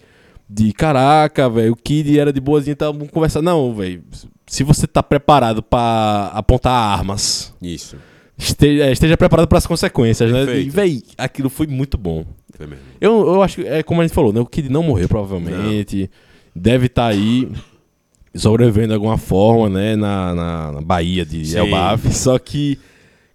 [0.52, 3.39] De caraca, velho, o Kid era de boazinha, então vamos conversar.
[3.39, 4.02] Não, velho,
[4.48, 7.95] se você tá preparado pra apontar armas, Isso.
[8.36, 10.45] esteja, é, esteja preparado para as consequências, né?
[10.45, 10.67] Perfeito.
[10.67, 12.26] E, véi, aquilo foi muito bom.
[12.58, 12.84] Foi mesmo.
[13.00, 14.39] Eu, eu acho que, é como a gente falou, né?
[14.39, 16.10] O Kid não morreu, provavelmente.
[16.56, 17.48] Deve estar aí
[18.34, 19.95] sobrevivendo de alguma forma, né?
[19.95, 21.60] Na, na, na Bahia de Sim.
[21.60, 22.12] Elbaf.
[22.12, 22.80] Só que,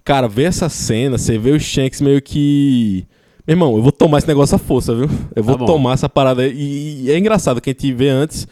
[0.03, 3.07] cara, ver essa cena, você vê o Shanks meio que.
[3.47, 5.09] Meu irmão, eu vou tomar esse negócio à força, viu?
[5.37, 6.47] Eu vou Tá tomar essa parada.
[6.47, 8.47] E, e é engraçado que a gente vê antes.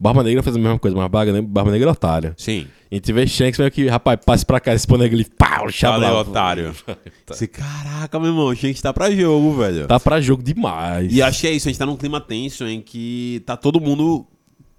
[0.00, 2.34] Barba Negra fez a mesma coisa, mas Barba Negra, Barba Negra é otária.
[2.36, 2.66] Sim.
[2.90, 6.16] A gente vê Shanks meio que, rapaz, passe pra cá, esse poneglyph, ali, pau, Valeu,
[6.16, 6.74] otário.
[7.30, 9.86] Esse, caraca, meu irmão, que estar pra jogo, velho.
[9.86, 11.10] Tá pra jogo demais.
[11.14, 13.80] E acho que é isso, a gente tá num clima tenso em que tá todo
[13.80, 14.26] mundo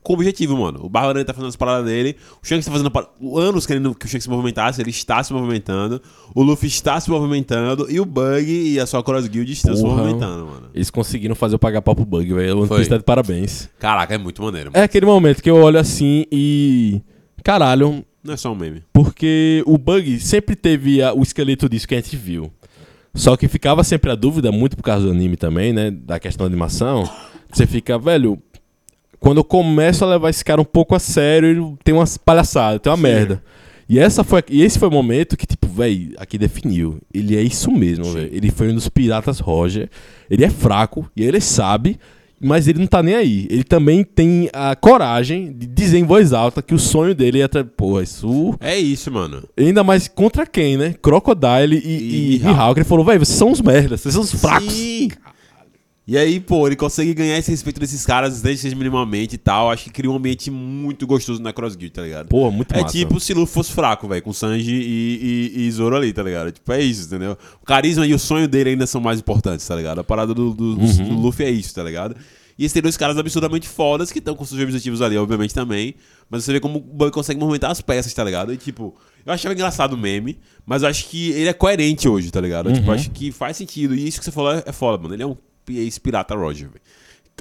[0.03, 0.81] com objetivo, mano.
[0.83, 3.95] O Barba Negra tá fazendo as paradas dele, o Shanks tá fazendo par- anos querendo
[3.95, 6.01] que o Shanks se movimentasse, ele está se movimentando,
[6.35, 9.81] o Luffy está se movimentando e o Bug e a sua Cross Guild estão se
[9.81, 9.95] Porra.
[10.03, 10.67] movimentando, mano.
[10.73, 12.59] Eles conseguiram fazer eu pagar pau pro bug, velho.
[12.59, 12.77] One Foi.
[12.77, 13.69] Piece tá de parabéns.
[13.79, 14.69] Caraca, é muito maneiro.
[14.73, 14.85] É Mano.
[14.85, 17.01] aquele momento que eu olho assim e.
[17.43, 18.83] Caralho, Não é só um meme.
[18.93, 22.51] porque o bug sempre teve a- o esqueleto disso que a gente viu.
[23.15, 25.91] Só que ficava sempre a dúvida, muito por causa do anime também, né?
[25.91, 27.07] Da questão da animação.
[27.51, 28.39] Você fica, velho.
[29.23, 32.81] Quando eu começo a levar esse cara um pouco a sério, ele tem umas palhaçadas,
[32.81, 33.03] tem uma Sim.
[33.03, 33.43] merda.
[33.87, 36.99] E, essa foi, e esse foi o momento que, tipo, velho, aqui definiu.
[37.13, 38.29] Ele é isso mesmo, velho.
[38.33, 39.89] Ele foi um dos piratas Roger.
[40.29, 41.97] Ele é fraco, e ele sabe,
[42.41, 43.47] mas ele não tá nem aí.
[43.49, 47.47] Ele também tem a coragem de dizer em voz alta que o sonho dele é.
[47.47, 48.55] tra- Pô, isso.
[48.59, 49.43] É isso, mano.
[49.57, 50.95] Ainda mais contra quem, né?
[51.01, 52.77] Crocodile e, e, E e Hawk.
[52.79, 54.73] Ele falou, velho, vocês são uns merdas, vocês são uns fracos.
[54.73, 55.09] Sim.
[56.05, 59.37] E aí, pô, ele consegue ganhar esse respeito desses caras, desde que seja minimamente e
[59.37, 59.71] tal.
[59.71, 62.27] Acho que cria um ambiente muito gostoso na Cross Guild, tá ligado?
[62.27, 62.91] Pô, muito É massa.
[62.97, 66.51] tipo se Luffy fosse fraco, velho, com Sanji e, e, e Zoro ali, tá ligado?
[66.51, 67.37] Tipo, é isso, entendeu?
[67.61, 69.99] O carisma e o sonho dele ainda são mais importantes, tá ligado?
[69.99, 71.07] A parada do, do, Uhum.
[71.07, 72.17] do Luffy é isso, tá ligado?
[72.59, 75.95] E esses dois caras absurdamente fodas que estão com seus objetivos ali, obviamente também.
[76.29, 78.53] Mas você vê como o Bug consegue movimentar as peças, tá ligado?
[78.53, 78.93] E tipo,
[79.25, 82.67] eu achava engraçado o meme, mas eu acho que ele é coerente hoje, tá ligado?
[82.73, 82.93] Tipo, Uhum.
[82.93, 83.95] eu acho que faz sentido.
[83.95, 85.15] E isso que você falou é, é foda, mano.
[85.15, 85.35] Ele é um
[85.67, 86.81] ex-pirata Roger, velho.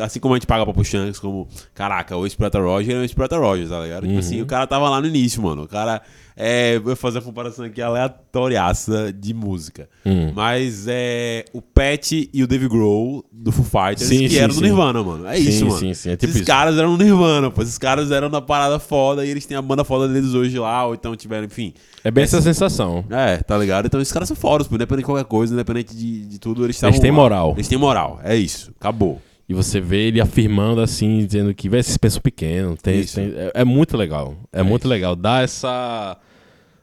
[0.00, 3.02] Assim como a gente paga pra pro Shanks, como, caraca, o ex-pirata Roger é o
[3.02, 4.06] ex-pirata Roger, tá ligado?
[4.06, 5.64] Tipo assim, o cara tava lá no início, mano.
[5.64, 6.00] O cara,
[6.34, 9.88] é, vou fazer a comparação aqui aleatoriaça de música.
[10.06, 10.32] Hum.
[10.34, 14.54] Mas é o Pat e o Dave Grohl do Foo Fighters, Sim, que sim, eram
[14.54, 14.60] do.
[14.62, 15.26] Nirvana, mano.
[15.26, 15.78] É Sim, isso, mano.
[15.78, 16.46] sim, sim, é tipo Esses isso.
[16.46, 17.60] caras eram no Nirvana, pô.
[17.62, 20.86] Esses caras eram na parada foda e eles têm a banda foda deles hoje lá,
[20.86, 21.74] ou então tiveram, enfim.
[22.02, 23.04] É bem essa sensação.
[23.10, 23.86] É, tá ligado?
[23.86, 24.74] Então esses caras são fodas, pô.
[24.74, 27.16] Independente de qualquer coisa, independente de, de tudo, eles estavam têm lá.
[27.16, 27.52] moral.
[27.56, 28.72] Eles têm moral, é isso.
[28.80, 29.20] Acabou.
[29.48, 32.76] E você vê ele afirmando assim, dizendo que, vocês pensam pequeno.
[32.76, 34.36] Tem, tem- é, é muito legal.
[34.52, 34.88] É, É muito isso.
[34.88, 35.14] legal.
[35.16, 36.16] Dá essa.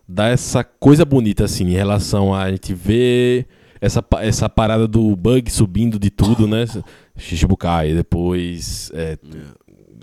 [0.07, 3.45] Dá essa coisa bonita, assim, em relação a gente ver
[3.79, 6.65] essa, essa parada do bug subindo de tudo, né?
[7.15, 9.17] Shichibukai, depois é,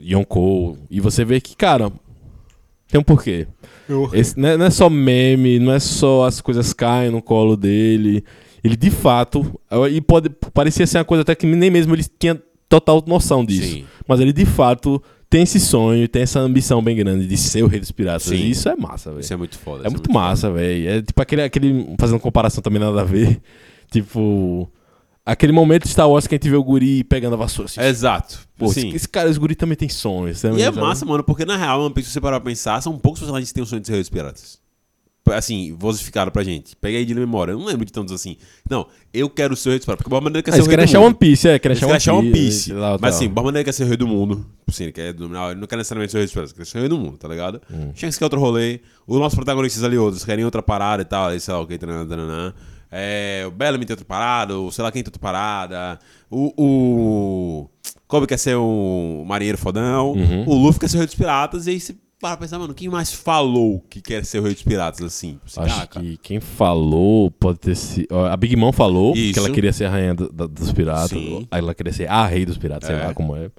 [0.02, 0.78] Yonkou.
[0.90, 1.90] E você vê que, cara,
[2.88, 3.46] tem um porquê.
[4.12, 7.56] Esse, não, é, não é só meme, não é só as coisas caem no colo
[7.56, 8.24] dele.
[8.66, 9.58] Ele de fato.
[9.90, 13.68] E pode parecia ser uma coisa até que nem mesmo ele tinha total noção disso.
[13.68, 13.84] Sim.
[14.06, 17.66] Mas ele de fato tem esse sonho, tem essa ambição bem grande de ser o
[17.66, 18.24] rei dos piratas.
[18.24, 18.36] Sim.
[18.36, 19.20] E isso é massa, velho.
[19.20, 19.84] Isso é muito foda.
[19.84, 20.88] É isso muito massa, velho.
[20.88, 21.94] É tipo aquele, aquele.
[21.98, 23.40] Fazendo comparação também nada a ver.
[23.90, 24.70] Tipo.
[25.24, 27.80] Aquele momento de Star Wars que a gente vê o guri pegando a vassoura assim.
[27.80, 28.38] Exato.
[28.56, 28.88] Pô, Sim.
[28.88, 30.44] esse, esse cara, esse guri também tem sonhos.
[30.44, 32.96] E é massa, mano, porque na real, One Piece, se você parar pra pensar, são
[32.96, 34.60] poucos personagens que têm o sonho de ser reis dos piratas.
[35.34, 36.76] Assim, vosificaram pra gente.
[36.76, 37.52] Pega aí de memória.
[37.52, 38.36] Eu não lembro de tantos assim.
[38.70, 39.98] Não, eu quero ser o rei dos piratas.
[40.04, 41.06] Porque o Barba Negra quer Ah, ser o rei do achar mundo.
[41.06, 41.60] One Piece, é.
[41.62, 42.72] Eles achar One One Piece.
[42.72, 43.08] Lá, Mas tal.
[43.10, 44.46] assim, o Barba Negra quer ser o rei do mundo.
[44.70, 45.50] Sim, ele quer dominar.
[45.50, 46.98] Ele não quer necessariamente ser o rei dos piratas, ele quer ser o rei do
[46.98, 47.60] mundo, tá ligado?
[47.70, 47.90] Hum.
[47.94, 48.80] Shanks quer outro rolê.
[49.06, 51.28] Os nossos protagonistas ali, outros, querem outra parada e tal.
[51.28, 52.54] Aí, sei lá, o que, tananã, tananã.
[52.90, 55.98] É, o Bellamy tem outra parada, ou sei lá quem tem outra parada.
[56.30, 56.52] O.
[56.56, 57.70] o
[58.06, 60.12] Kobe quer ser um marinheiro fodão.
[60.12, 60.44] Uhum.
[60.46, 61.66] O Luffy quer ser o rei dos piratas.
[61.66, 64.62] E aí você para pensar, mano, quem mais falou que quer ser o rei dos
[64.62, 65.38] piratas assim?
[65.56, 68.06] Acho que quem falou pode ter sido.
[68.18, 69.34] A Big Mom falou Isso.
[69.34, 71.10] que ela queria ser a rainha do- da- dos piratas.
[71.10, 71.46] Sim.
[71.50, 73.06] Aí ela queria ser a rei dos piratas, sei É.
[73.06, 73.50] lá como é.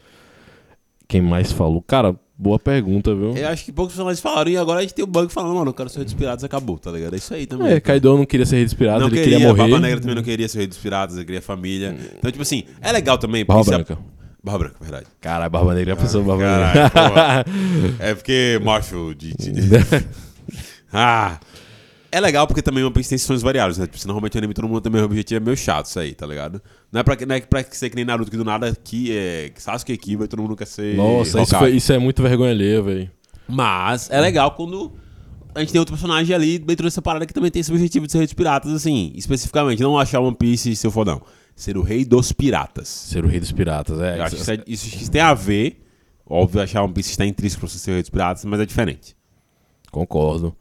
[1.07, 1.81] Quem mais falou?
[1.81, 3.33] Cara, boa pergunta, viu?
[3.37, 4.51] Eu acho que poucos personagens falaram.
[4.51, 6.13] E agora a gente tem o Bug falando, mano, eu quero ser o rei dos
[6.15, 7.13] piratas, acabou, tá ligado?
[7.13, 7.67] É isso aí também.
[7.71, 9.61] É, Kaido não queria ser rei dos piratas, não ele queria, queria morrer.
[9.61, 11.95] Barba Negra também não queria ser o rei dos piratas, ele queria família.
[12.17, 13.45] Então, tipo assim, é legal também.
[13.45, 13.97] Barba se a-
[14.43, 15.07] Barba Branca, verdade.
[15.19, 17.45] Caralho, Barba Negra, já pensou Barba Caralho, Negra.
[17.99, 19.33] É porque Marshall de.
[20.93, 21.39] ah!
[22.09, 23.85] É legal porque também One Piece tem sonhos variados, né?
[23.85, 25.99] Tipo, se normalmente o anime todo mundo tem o mesmo objetivo, é meio chato isso
[25.99, 26.61] aí, tá ligado?
[26.91, 29.51] Não é pra, não é pra ser que nem Naruto, que do nada aqui é
[29.57, 32.51] Sasuke e Kiba e todo mundo quer ser Nossa, isso, foi- isso é muito vergonha
[32.51, 33.11] alheia, velho.
[33.47, 34.93] Mas é legal quando
[35.53, 38.11] a gente tem outro personagem ali dentro dessa parada que também tem esse objetivo de
[38.13, 39.83] ser rei dos piratas, assim, especificamente.
[39.83, 41.21] Não achar One Piece seu fodão.
[41.57, 42.87] Ser o rei dos piratas.
[42.87, 44.19] Ser o rei dos piratas, é.
[44.19, 45.83] Eu acho que isso, é- isso- isso tem a ver.
[46.29, 48.65] Óbvio, achar One Piece está intrínseco pra você ser o rei dos piratas, mas é
[48.65, 49.15] diferente.
[49.91, 50.55] Concordo.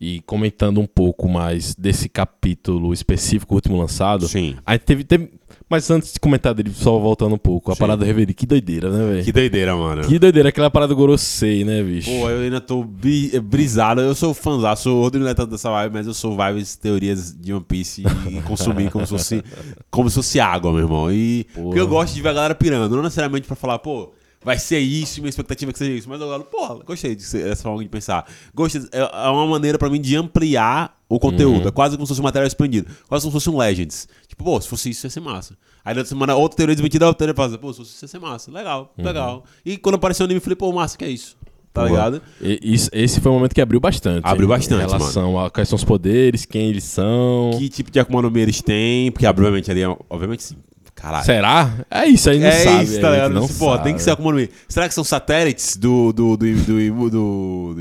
[0.00, 4.26] E comentando um pouco mais desse capítulo específico, o último lançado.
[4.28, 4.56] Sim.
[4.66, 5.30] Aí teve, teve-
[5.72, 7.80] Mas antes de comentar dele, só voltando um pouco, a Sim.
[7.80, 9.18] parada do Reverie, que doideira, né, velho?
[9.20, 9.32] Que Que...
[9.32, 10.02] doideira, mano.
[10.18, 12.10] doideira, aquela parada do Gorosei, né, bicho?
[12.10, 12.86] Pô, eu ainda tô
[13.32, 14.02] eh, brisado.
[14.02, 17.34] Eu sou fãzão, sou o Rodrigo não é dessa vibe, mas eu sou vibes teorias
[17.34, 19.42] de One Piece e consumir como se fosse,
[19.90, 21.10] como se fosse água, meu irmão.
[21.10, 24.12] E porque eu gosto de ver a galera pirando, não necessariamente pra falar, pô,
[24.44, 27.62] vai ser isso, minha expectativa é que seja isso, mas eu falo, pô, gostei dessa
[27.62, 28.26] forma de pensar.
[28.54, 31.68] Gostei, é é uma maneira pra mim de ampliar o conteúdo.
[31.68, 32.90] É quase como se fosse um material expandido.
[33.08, 34.08] Quase como se fosse um Legends.
[34.26, 35.56] Tipo, pô, se fosse isso, ia ser massa.
[35.84, 38.08] Aí na outra semana, outra teoria desmentida, outra teoria fala, pô, se fosse isso, ia
[38.08, 38.50] ser massa.
[38.50, 39.44] Legal, legal.
[39.64, 41.36] E quando apareceu o anime, eu falei, pô, massa, que é isso?
[41.74, 42.20] Tá ligado?
[42.38, 44.26] e- isso- esse foi um momento que abriu bastante.
[44.26, 47.50] Abriu bastante, Em relação a quais são os poderes, quem eles são.
[47.58, 50.56] Que tipo de Akuma no Mi eles têm, porque obviamente ali, é- obviamente sim.
[51.02, 51.24] Caralho.
[51.24, 51.84] Será?
[51.90, 52.84] É isso, aí não é sabe.
[52.84, 53.34] isso, a tá gente ligado?
[53.34, 54.48] Não Tipo, Pô, tem que ser Mi.
[54.68, 57.74] Será que são satélites do do do do do do,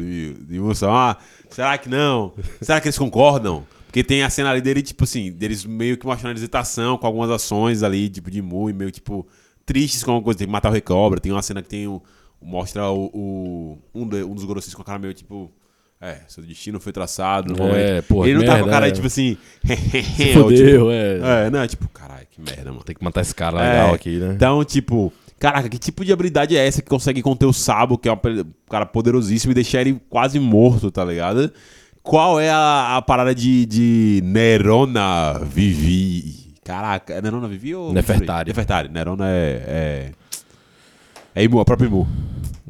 [0.73, 0.87] do?
[0.89, 1.15] Ah,
[1.49, 2.33] será que não?
[2.61, 3.63] Será que eles concordam?
[3.85, 7.05] Porque tem a cena ali dele, tipo assim, deles meio que mostrando a hesitação com
[7.05, 9.27] algumas ações ali, tipo, de Mu, e meio, tipo,
[9.65, 10.37] tristes com alguma coisa.
[10.39, 11.19] Tem que matar o Recobra.
[11.19, 12.01] Tem uma cena que tem o.
[12.41, 13.05] mostra o.
[13.13, 15.51] o- um, de- um dos Gorosis com a cara meio, tipo.
[16.01, 17.53] É, seu destino foi traçado.
[17.53, 18.05] No É, momento.
[18.07, 18.91] porra, Ele não tá com a merda, cara, é.
[18.91, 19.37] tipo assim.
[20.17, 21.45] Se ou, tipo, é.
[21.45, 22.83] é, não, tipo, caralho, que merda, mano.
[22.83, 24.33] Tem que matar esse cara legal É, aqui, né?
[24.35, 28.09] Então, tipo, caraca, que tipo de habilidade é essa que consegue conter o Sabo, que
[28.09, 28.17] é um
[28.67, 31.51] cara poderosíssimo, e deixar ele quase morto, tá ligado?
[32.01, 36.51] Qual é a, a parada de, de Nerona Vivi?
[36.63, 37.93] Caraca, é Nerona Vivi ou.
[37.93, 38.49] Nefertari.
[38.49, 38.89] Nefertari.
[38.89, 39.63] Nerona é.
[39.67, 40.11] É,
[41.35, 42.07] é Imu, a própria Imu.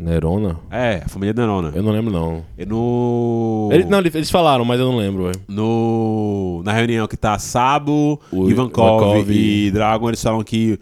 [0.02, 0.60] Nerona?
[0.72, 1.72] É, a família Nerona.
[1.76, 2.44] Eu não lembro, não.
[2.58, 3.70] É no.
[3.72, 5.40] Ele- não, eles falaram, mas eu não lembro, velho.
[5.48, 10.80] No, na reunião que tá Sabo, O Ivankov, Ivankov e Dragon, eles falam que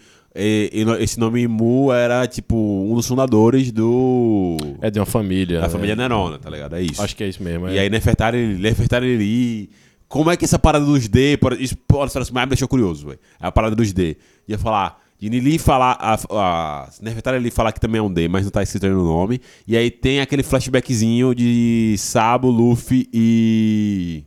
[0.99, 4.55] esse nome Mu era, tipo, um dos fundadores do...
[4.81, 5.59] É de uma família.
[5.59, 6.75] da família Nerona, tá ligado?
[6.75, 7.01] É isso.
[7.01, 7.67] Acho que é isso mesmo.
[7.67, 7.73] é.
[7.75, 9.69] E aí Nefertari, Nefertari.
[10.07, 11.37] Como é que essa parada dos D...
[11.59, 11.75] Isso,
[12.21, 13.19] isso mais me deixou curioso, velho.
[13.41, 14.17] É a parada dos D.
[14.47, 14.97] Ia falar...
[15.19, 15.97] De Nili falar...
[15.99, 18.91] A, a Nefertari ali falar que também é um D, mas não tá escrito aí
[18.91, 19.41] no nome.
[19.67, 24.23] E aí tem aquele flashbackzinho de Sabo, Luffy e...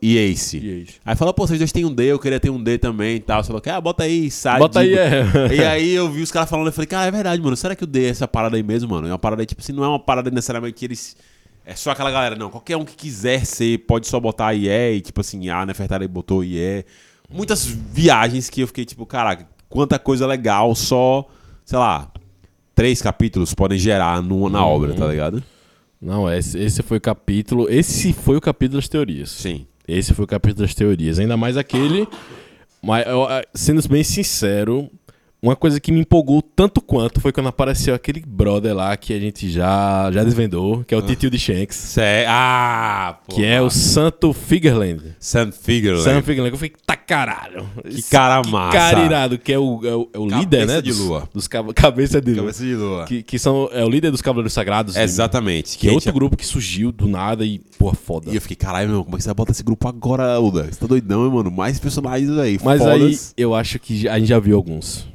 [0.00, 0.58] E Ace.
[0.58, 0.94] E Ace.
[1.04, 3.20] Aí fala, pô, vocês dois têm um D, eu queria ter um D também e
[3.20, 3.42] tal.
[3.42, 4.58] Você falou, ah, bota aí, sai.
[4.58, 5.24] Bota aí, é.
[5.52, 7.56] E aí eu vi os caras falando, eu falei, cara, é verdade, mano.
[7.56, 9.08] Será que o D é essa parada aí mesmo, mano?
[9.08, 11.16] É uma parada aí, tipo assim, não é uma parada necessariamente que eles.
[11.66, 12.48] É só aquela galera, não.
[12.48, 16.44] Qualquer um que quiser ser, pode só botar IE e, tipo assim, a Nefertari botou
[16.44, 16.84] IE.
[17.28, 21.26] Muitas viagens que eu fiquei, tipo, caraca, quanta coisa legal, só,
[21.64, 22.10] sei lá,
[22.74, 24.72] três capítulos podem gerar no- na Uhum.
[24.72, 25.42] obra, tá ligado?
[26.00, 27.68] Não, esse, esse foi o capítulo.
[27.68, 29.30] Esse foi o capítulo das teorias.
[29.30, 29.66] Sim.
[29.86, 31.18] Esse foi o capítulo das teorias.
[31.18, 32.06] Ainda mais aquele.
[32.80, 34.88] Mas, eh, sendo bem sincero,
[35.40, 39.20] uma coisa que me empolgou tanto quanto foi quando apareceu aquele brother lá que a
[39.20, 41.76] gente já, já desvendou, que é o titio de Shanks.
[41.76, 42.24] Cé...
[42.28, 43.36] Ah, pô.
[43.36, 45.14] Que é o Santo Figuerland.
[45.20, 46.02] Sam Figueroa.
[46.02, 46.52] Sam Figuerland.
[46.52, 47.66] Eu falei, tá caralho.
[47.88, 48.76] Que cara massa.
[48.76, 50.82] cara irado, que é o, é o, é o líder, né?
[50.82, 51.28] de dos- lua.
[51.32, 52.40] Dos, cava- cabeça de lua.
[52.42, 53.04] Cabeça de lua.
[53.04, 54.96] Que, que são, é o líder dos Cavaleiros Sagrados.
[54.96, 55.04] né?
[55.04, 55.78] Exatamente.
[55.78, 58.30] Que é a outro gente- grupo que surgiu do nada e, pô, foda.
[58.30, 60.64] E eu fiquei, caralho, meu, como é que você vai botar esse grupo agora, Uda?
[60.64, 61.50] Você tá doidão, hein, mano?
[61.50, 62.58] Mais personagens aí.
[62.62, 63.34] Mas fodas.
[63.36, 65.06] aí eu acho que a gente já viu alguns.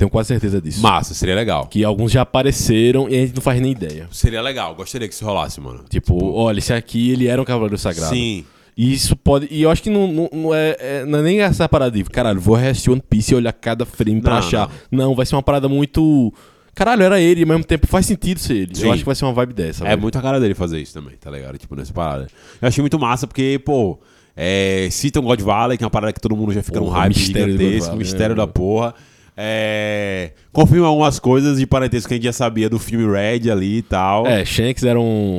[0.00, 0.80] Tenho quase certeza disso.
[0.80, 1.66] Massa, seria legal.
[1.66, 4.08] Que alguns já apareceram e a gente não faz nem ideia.
[4.10, 5.84] Seria legal, gostaria que isso rolasse, mano.
[5.90, 8.14] Tipo, olha, esse aqui ele era um Cavaleiro Sagrado.
[8.14, 8.46] Sim.
[8.74, 9.46] E isso pode.
[9.50, 12.02] E eu acho que não, não, não é, é- não é nem essa parada de,
[12.04, 14.70] caralho, vou reassistir One Piece e olhar cada frame pra Não, achar.
[14.90, 15.14] Não.
[15.14, 16.32] vai ser uma parada muito.
[16.74, 18.74] Caralho, era ele, e ao mesmo tempo faz sentido ser ele.
[18.74, 18.86] Sim.
[18.86, 19.86] Eu acho que vai ser uma vibe dessa.
[19.86, 21.58] É muito a cara dele fazer isso também, tá ligado?
[21.58, 22.26] Tipo, nessa parada.
[22.62, 23.98] Eu achei muito massa, porque, pô,
[24.34, 27.00] é, citam God Valley, que é uma parada que todo mundo já fica num Porra,
[27.00, 28.94] hype mistério gigantesco, Valley, mistério né, da porra.
[29.36, 33.78] É, confirma algumas coisas de parentesco que a gente já sabia do filme Red ali
[33.78, 34.26] e tal.
[34.26, 35.38] É, Shanks era um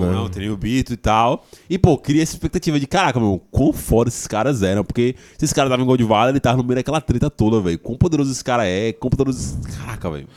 [0.00, 0.12] Não, né?
[0.12, 1.44] não, teria o Bito e tal.
[1.68, 4.84] E, pô, cria essa expectativa de, caraca, meu, quão foda esses caras eram.
[4.84, 7.78] Porque se esse cara tava em Valley, ele tava no meio daquela treta toda, velho.
[7.78, 9.58] Quão poderoso esse cara é, quão poderoso...
[9.78, 10.28] Caraca, velho.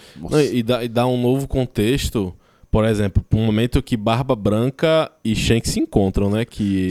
[0.51, 2.33] E, dá, e dá um novo contexto,
[2.71, 6.45] por exemplo, um momento que Barba Branca e Shanks se encontram, né?
[6.45, 6.89] Que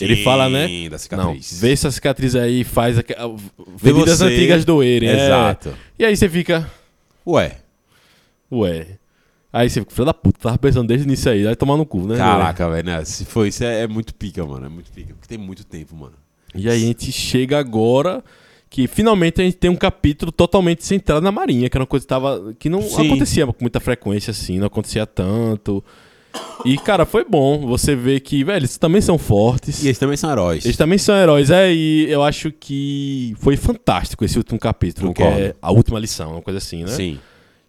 [0.00, 0.66] ele fala, né?
[0.66, 1.60] Sim, da Não, cicatriz.
[1.60, 3.02] vê essa cicatriz aí, faz a-
[3.76, 4.24] feridas você.
[4.24, 5.08] antigas doerem.
[5.10, 5.24] é.
[5.26, 5.74] Exato.
[5.98, 6.70] E aí você fica,
[7.26, 7.58] Ué,
[8.50, 8.86] ué.
[9.52, 12.06] Aí você fica, filho da puta, tava pensando desde nisso aí, vai tomar no cu,
[12.06, 12.16] né?
[12.16, 13.04] caraca, velho, né?
[13.04, 14.66] Se foi isso, é, é muito pica, mano.
[14.66, 15.14] É muito pica.
[15.14, 16.12] Porque tem muito tempo, mano.
[16.54, 18.22] E aí a gente chega agora
[18.70, 22.04] que finalmente a gente tem um capítulo totalmente centrado na Marinha, que era uma coisa
[22.04, 23.06] que, tava, que não Sim.
[23.06, 25.82] acontecia com muita frequência assim, não acontecia tanto.
[26.64, 29.82] E, cara, foi bom você ver que, velho, eles também são fortes.
[29.82, 30.64] E eles também são heróis.
[30.64, 35.22] Eles também são heróis, é, e eu acho que foi fantástico esse último capítulo, que
[35.22, 35.42] Concordo.
[35.46, 36.88] é a última lição, uma coisa assim, né?
[36.88, 37.18] Sim.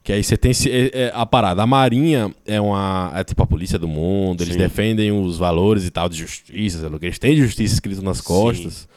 [0.03, 1.61] Que aí você tem é- é a parada.
[1.61, 3.11] A Marinha é uma.
[3.15, 4.59] É tipo a polícia do mundo, eles Sim.
[4.59, 8.87] defendem os valores e tal de justiça, que eles têm justiça escrito nas costas.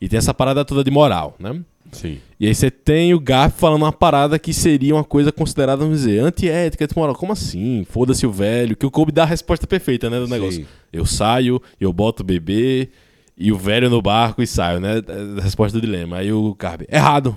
[0.00, 1.60] E tem essa parada toda de moral, né?
[1.90, 2.18] Sim.
[2.38, 6.00] E aí você tem o Garp falando uma parada que seria uma coisa considerada, vamos
[6.00, 7.14] dizer, antiética, anti-moral.
[7.14, 7.86] Como assim?
[7.90, 8.76] Foda-se o velho.
[8.76, 10.32] Que o Kobe dá a resposta perfeita, né, do Sim.
[10.32, 10.66] negócio.
[10.92, 12.90] Eu saio, eu boto o bebê
[13.36, 15.02] e o velho no barco e saio, né?
[15.38, 16.18] A resposta do dilema.
[16.18, 17.36] Aí o Garp, errado.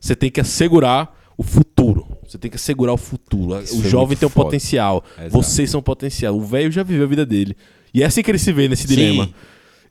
[0.00, 2.06] Você tem que assegurar o futuro.
[2.26, 3.60] Você tem que assegurar o futuro.
[3.62, 4.44] Isso o foi jovem tem um foda.
[4.46, 5.04] potencial.
[5.18, 5.30] Exato.
[5.30, 6.36] Vocês são potencial.
[6.36, 7.56] O velho já viveu a vida dele.
[7.92, 8.94] E é assim que ele se vê nesse Sim.
[8.94, 9.30] dilema.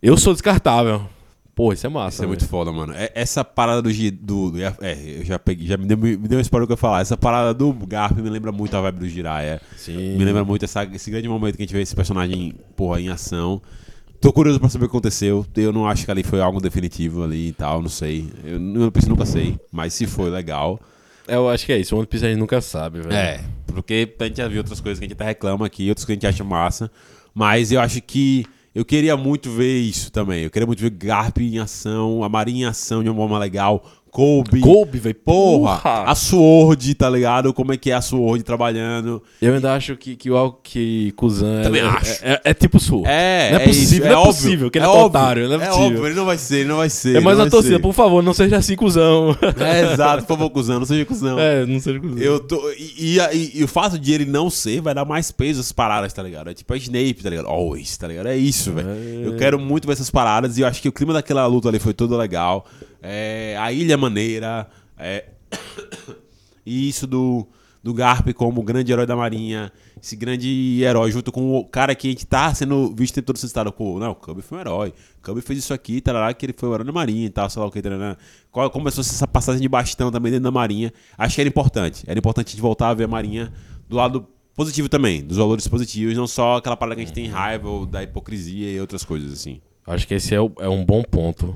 [0.02, 1.02] Eu sou descartável.
[1.58, 2.18] Pô, isso é massa.
[2.18, 2.28] Isso é né?
[2.28, 2.94] muito foda, mano.
[2.94, 5.66] É- essa parada do, do, do- É, eu já peguei.
[5.66, 7.02] Já me deu, me deu um spoiler que eu falar.
[7.02, 9.60] Essa parada do Garp me lembra muito a vibe do Jiraiya.
[9.76, 10.16] Sim.
[10.16, 13.10] Me lembra muito essa- esse grande momento que a gente vê esse personagem, porra, em
[13.10, 13.60] ação.
[14.22, 15.44] Tô curioso pra saber o que aconteceu.
[15.56, 18.32] Eu não acho que ali foi algo definitivo ali e tal, não sei.
[18.44, 18.60] Eu, eu
[19.10, 19.60] nunca sei.
[19.72, 20.80] Mas se foi legal.
[21.28, 21.96] Eu acho que é isso.
[21.96, 23.12] O One Piece a gente nunca sabe, velho.
[23.16, 26.06] É, porque a gente já viu outras coisas que a gente até reclama aqui, outras
[26.06, 26.92] que a gente acha massa.
[27.34, 28.46] Mas eu acho que.
[28.78, 30.44] Eu queria muito ver isso também.
[30.44, 33.84] Eu queria muito ver Garp em ação, a Marinha em ação de uma forma legal.
[34.12, 34.60] Kobe.
[34.62, 35.16] Kobe, velho.
[35.16, 36.04] Porra, Porra.
[36.12, 37.54] a Sword, tá ligado?
[37.54, 39.22] Como é que é a Sword trabalhando.
[39.42, 42.12] Eu ainda acho que, que o que Kuzan Também é, acho.
[42.24, 43.08] É, é- é tipo Sword.
[43.08, 45.48] É, Não é é possível, isso, não é óbvio, possível que ele é óbvio, otário,
[45.50, 45.86] não é possível.
[45.88, 47.16] óbvio, ele não vai ser, ele não vai ser.
[47.18, 47.82] É mais não a vai torcida, ser.
[47.82, 49.36] por favor, não seja assim, cuzão.
[49.60, 51.38] É, exato, por favor, cuzão, não seja cuzão.
[51.40, 52.18] É, não seja cuzão.
[52.18, 52.70] Eu tô.
[52.72, 55.72] E, e- e- e o fato de ele não ser vai dar mais peso às
[55.72, 56.50] paradas, tá ligado?
[56.50, 57.48] É tipo a Snape, tá ligado?
[57.48, 58.28] Always, tá ligado?
[58.28, 58.88] É isso, velho.
[58.90, 59.28] É.
[59.28, 61.80] Eu quero muito ver essas paradas e eu acho que o clima daquela luta ali
[61.80, 62.66] foi todo legal.
[63.02, 64.68] É, a ilha maneira.
[64.98, 65.26] É,
[66.66, 67.48] e isso do,
[67.84, 69.72] do Garp como grande herói da marinha.
[70.02, 73.36] Esse grande herói, junto com o cara que a gente tá sendo visto em todo
[73.36, 73.72] esse estado.
[73.72, 74.94] Pô, não, o Cubby foi um herói.
[75.18, 77.60] O fez isso aqui, lá, que ele foi o herói da marinha e tal, sei
[77.60, 77.82] lá o que.
[78.52, 80.94] Qual- Começou essa passagem de bastão também dentro da marinha.
[81.18, 82.04] Acho que era importante.
[82.08, 83.52] Era importante a gente voltar a ver a marinha
[83.90, 87.28] do lado positivo também, dos valores positivos, não só aquela parada que a gente tem
[87.28, 89.62] raiva ou da hipocrisia e outras coisas assim.
[89.86, 91.56] Acho que esse é, o- é um bom ponto.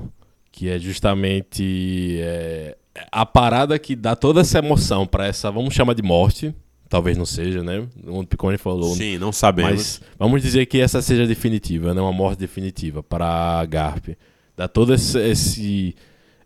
[0.52, 2.76] Que é justamente é,
[3.10, 6.54] a parada que dá toda essa emoção pra essa, vamos chamar de morte.
[6.88, 7.86] Talvez não seja, né?
[8.06, 8.94] O Picone falou.
[8.94, 9.72] Sim, não sabemos.
[9.72, 12.02] Mas vamos dizer que essa seja definitiva, né?
[12.02, 14.08] Uma morte definitiva para Garp.
[14.54, 15.94] Dá toda esse, esse-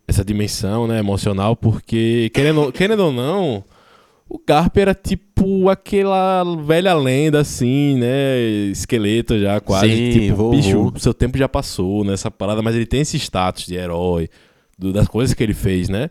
[0.06, 3.64] essa dimensão né, emocional, porque, querendo, querendo ou não,
[4.28, 8.38] o Garp era tipo aquela velha lenda, assim, né?
[8.70, 9.88] Esqueleto já, quase.
[9.88, 10.50] Sim, tipo, vovô.
[10.56, 14.28] bicho, seu tempo já passou nessa parada, mas ele tem esse status de herói,
[14.78, 16.10] do- das coisas que ele fez, né?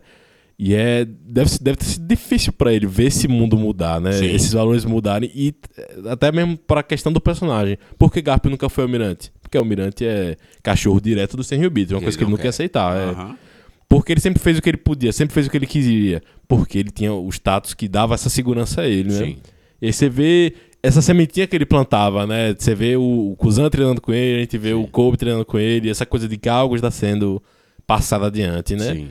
[0.58, 4.12] E é, deve, deve ter sido difícil pra ele ver esse mundo mudar, né?
[4.12, 4.34] Sim.
[4.34, 7.76] Esses valores mudarem e eh, até mesmo pra questão do personagem.
[7.98, 9.30] Por que Garp nunca foi almirante?
[9.42, 12.44] Porque almirante é cachorro direto do Senhor Beat, uma Ele coisa que ele não quer.
[12.44, 12.96] quer aceitar.
[12.96, 13.45] é.
[13.88, 16.22] Porque ele sempre fez o que ele podia, sempre fez o que ele queria.
[16.48, 19.18] Porque ele tinha o status que dava essa segurança a ele, né?
[19.26, 19.36] Sim.
[19.80, 22.54] E aí você vê essa sementinha que ele plantava, né?
[22.58, 25.58] Você vê o, o Kuzan treinando com ele, a gente vê o Kobe treinando com
[25.58, 27.42] ele, essa coisa de que algo está sendo
[27.86, 28.94] passado adiante, né?
[28.94, 29.08] Sim.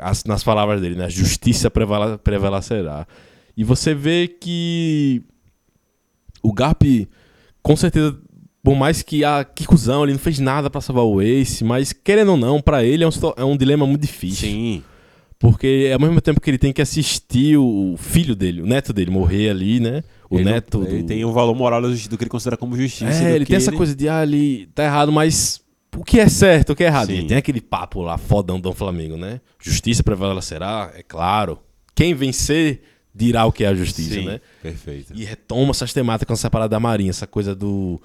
[0.00, 1.04] As- nas palavras dele, né?
[1.04, 3.06] A justiça prevalecerá.
[3.56, 5.22] E você vê que
[6.42, 6.82] o Garp,
[7.62, 8.18] com certeza,
[8.68, 11.92] por mais que a que cuzão, ele não fez nada pra salvar o Ace, mas
[11.92, 14.48] querendo ou não, pra ele é um, é um dilema muito difícil.
[14.48, 14.82] Sim.
[15.38, 19.10] Porque ao mesmo tempo que ele tem que assistir o filho dele, o neto dele,
[19.10, 20.02] morrer ali, né?
[20.28, 20.84] O Ele não- neto.
[20.86, 23.22] Ele do- tem o valor moral do que ele considera como justiça.
[23.24, 25.60] é, ele tem essa coisa de, ah, ele tá errado, mas
[25.96, 27.06] o que é certo, o que é errado?
[27.06, 27.18] Sim.
[27.18, 29.40] Ele tem aquele papo lá, fodão do Flamengo, né?
[29.62, 31.58] Justiça prevalecerá, é claro.
[31.94, 32.82] Quem vencer
[33.14, 34.40] dirá o que é a justiça, Sim, né?
[34.62, 35.12] Perfeito.
[35.14, 38.00] E retoma essas temáticas com essa parada da Marinha, essa coisa do.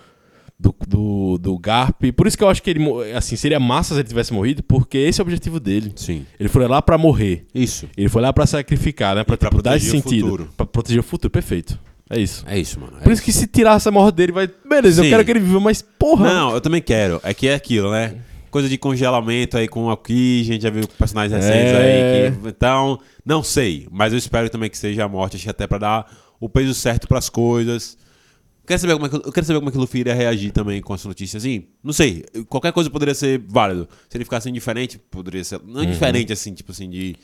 [0.59, 2.01] Do, do, do Garp.
[2.15, 2.85] Por isso que eu acho que ele,
[3.15, 5.91] assim, seria massa se ele tivesse morrido, porque esse é o objetivo dele.
[5.95, 6.25] Sim.
[6.39, 7.45] Ele foi lá pra morrer.
[7.53, 7.89] Isso.
[7.97, 9.23] Ele foi lá pra sacrificar, né?
[9.25, 10.25] Pra, pra tipo, dar esse proteger o sentido.
[10.29, 10.49] futuro.
[10.55, 11.77] Pra proteger o futuro, perfeito.
[12.09, 12.45] É isso.
[12.47, 12.93] É isso, mano.
[12.99, 14.49] é Por isso que se tirasse a morte dele, vai.
[14.69, 15.07] Beleza, Sim.
[15.07, 16.31] eu quero que ele viva, mas porra.
[16.31, 17.19] Não, eu também quero.
[17.23, 18.15] É que é aquilo, né?
[18.51, 22.27] Coisa de congelamento aí com aqui, a gente já viu personagens recentes É.
[22.27, 22.31] aí.
[22.31, 23.87] Que, então, não sei.
[23.91, 26.73] Mas eu espero também que seja a morte, acho que até pra dar o peso
[26.73, 27.97] certo pras coisas.
[28.65, 30.51] Quero saber como é que, eu quero saber como é que o Luffy iria reagir
[30.51, 31.37] também com essa notícia.
[31.37, 32.23] Assim, não sei.
[32.47, 33.89] Qualquer coisa poderia ser válido.
[34.09, 35.59] Se ele ficasse indiferente, poderia ser.
[35.65, 37.15] Não indiferente, assim, tipo assim, de.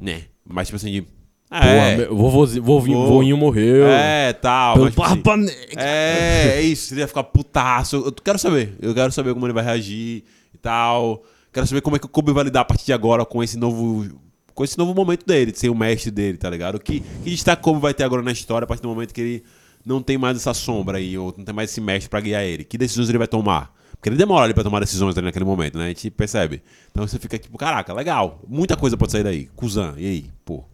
[0.00, 0.24] Né?
[0.44, 1.06] Mas tipo assim, de.
[1.50, 3.86] Ah, é, vovozinho, vovinho, Vou- voinho morreu.
[3.86, 4.74] é, tal.
[4.74, 5.46] Pelo mas, tipo assim,
[5.76, 6.92] é, é isso.
[6.92, 7.96] Ele ia ficar putaço.
[7.96, 8.76] Eu quero saber.
[8.80, 11.22] Eu quero saber como ele vai reagir e tal.
[11.52, 13.56] Quero saber como é que o Kobe vai lidar a partir de agora com esse
[13.56, 14.06] novo.
[14.52, 16.78] Com esse novo momento dele, de ser o mestre dele, tá ligado?
[16.80, 19.44] Que, que destaque Kobe vai ter agora na história a partir do momento que ele
[19.86, 22.64] não tem mais essa sombra aí, ou não tem mais esse mestre pra guiar ele.
[22.64, 23.72] Que decisões ele vai tomar?
[23.92, 25.84] Porque ele demora ali pra tomar decisões ali naquele momento, né?
[25.84, 26.62] A gente percebe.
[26.90, 28.42] Então você fica tipo, caraca, legal.
[28.46, 29.46] Muita coisa pode sair daí.
[29.56, 30.26] Kuzan, e aí?
[30.44, 30.64] Pô, o O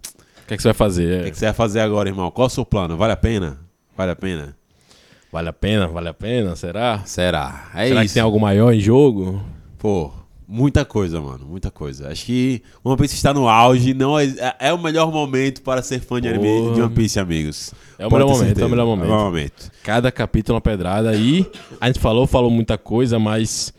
[0.48, 1.24] que, é que você vai fazer?
[1.24, 2.30] que, que você vai fazer agora, irmão?
[2.30, 2.96] Qual é o seu plano?
[2.96, 3.60] Vale a pena?
[3.96, 4.56] Vale a pena?
[5.30, 5.86] Vale a pena?
[5.86, 6.56] Vale a pena?
[6.56, 7.02] Será?
[7.04, 7.70] Será?
[7.74, 8.10] É Será isso.
[8.12, 9.42] que tem algo maior em jogo?
[9.78, 10.10] Pô,
[10.53, 11.46] muita coisa, mano.
[11.46, 12.09] Muita coisa.
[12.11, 13.94] Acho que One Piece está no auge.
[13.94, 17.72] Não é, é o melhor momento para ser fã de anime de One Piece, amigos.
[17.98, 18.64] É o Pode melhor momento, certeza.
[18.64, 19.05] é o melhor momento.
[19.05, 19.70] É o melhor momento.
[19.82, 21.14] Cada capítulo é uma pedrada.
[21.16, 21.46] E
[21.80, 23.72] a gente falou, falou muita coisa, mas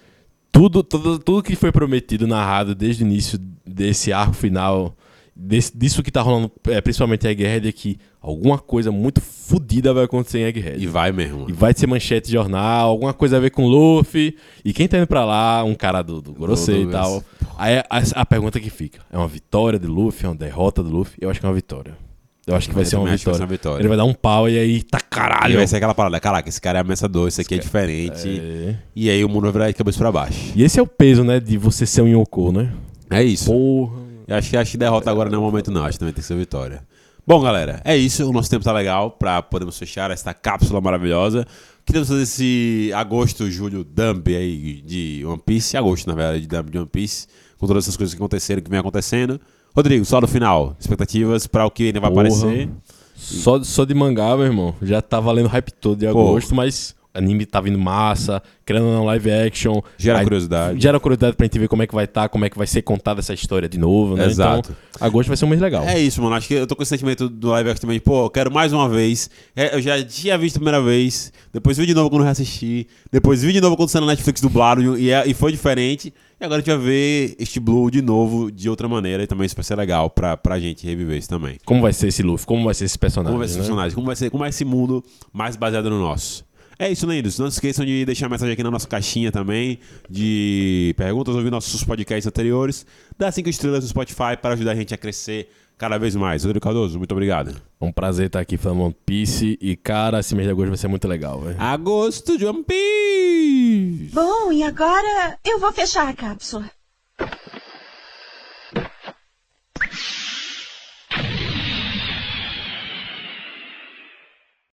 [0.52, 4.96] tudo, tudo, tudo que foi prometido, narrado desde o início desse arco final,
[5.36, 9.94] desse- disso que tá rolando, é, principalmente em Egghead, é que alguma coisa muito fodida
[9.94, 10.82] vai acontecer em Egghead.
[10.82, 11.46] E vai mesmo.
[11.50, 14.38] E vai ser manchete de jornal, alguma coisa a ver com Luffy.
[14.64, 17.22] E quem tá indo pra lá, um cara do, do Gorosei e tal.
[17.58, 20.26] Aí a, a pergunta que fica: é uma vitória de Luffy?
[20.26, 21.18] É uma derrota do Luffy?
[21.20, 21.98] Eu acho que é uma vitória.
[22.46, 23.38] Eu acho que vai ser uma que vai vitória.
[23.38, 23.82] ser uma vitória.
[23.82, 25.56] Ele vai dar um pau e aí tá caralho.
[25.56, 26.20] vai ser aquela parada.
[26.20, 28.42] Caraca, esse cara é ameaçador, esse aqui é diferente.
[28.42, 28.76] É.
[28.96, 30.52] E aí o mundo vai virar de cabeça pra baixo.
[30.56, 32.72] E esse é o peso, né, de você ser um Yoko, né?
[33.10, 33.46] É isso.
[33.46, 34.04] Porra.
[34.28, 35.84] Eu acho que, acho que derrota agora não é o momento, não.
[35.84, 36.84] Acho que também tem que ser vitória.
[37.26, 38.28] Bom, galera, é isso.
[38.28, 41.46] O nosso tempo tá legal pra podermos fechar esta cápsula maravilhosa.
[41.86, 45.78] Queríamos fazer esse agosto, julho, dump aí de One Piece.
[45.78, 47.28] Agosto, na verdade, de dump de One Piece.
[47.58, 49.40] Com todas essas coisas que aconteceram, que vem acontecendo.
[49.74, 50.76] Rodrigo, só no final.
[50.80, 52.28] Expectativas para o que ainda vai Porra.
[52.28, 52.70] aparecer.
[53.16, 54.76] Só, só de mangá, meu irmão.
[54.82, 59.32] Já tá valendo hype todo de agosto, mas anime tá vindo massa, querendo ou live
[59.32, 59.82] action.
[59.98, 60.82] Gera Aí curiosidade.
[60.82, 62.82] Gera curiosidade pra gente ver como é que vai estar, como é que vai ser
[62.82, 64.26] contada essa história de novo, né?
[64.26, 64.72] Exato.
[64.72, 65.84] Então, agosto vai ser um mês legal.
[65.84, 66.36] É isso, mano.
[66.36, 68.00] Acho que eu tô com esse sentimento do live action também.
[68.00, 69.30] Pô, eu quero mais uma vez.
[69.56, 71.32] É, eu já tinha visto a primeira vez.
[71.52, 72.88] Depois vi de novo quando reassisti.
[73.12, 74.98] Depois vi de novo quando saiu na Netflix dublado.
[74.98, 76.14] E, é- e foi diferente.
[76.42, 79.24] E agora a gente vai ver este Blue de novo, de outra maneira.
[79.24, 81.58] E também isso vai ser legal pra, pra gente reviver isso também.
[81.64, 82.46] Como vai ser esse Luffy?
[82.46, 83.32] Como vai ser esse personagem?
[83.32, 83.66] Como vai ser esse né?
[83.66, 83.96] personagem?
[83.96, 86.44] Como vai ser, como é esse mundo mais baseado no nosso?
[86.84, 87.40] É isso, Lendos.
[87.40, 89.80] Não se esqueçam de deixar mensagem aqui na nossa caixinha também,
[90.10, 92.86] de perguntas, ouvir nossos podcasts anteriores.
[93.18, 96.44] Dá cinco estrelas no Spotify para ajudar a gente a crescer cada vez mais.
[96.44, 97.56] Rodrigo Cardoso, muito obrigado.
[97.80, 100.78] É um prazer estar aqui falando One Piece e, cara, esse mês de agosto vai
[100.78, 101.56] ser muito legal, velho.
[101.58, 104.10] Agosto de One Piece!
[104.14, 106.70] Bom, e agora eu vou fechar a cápsula.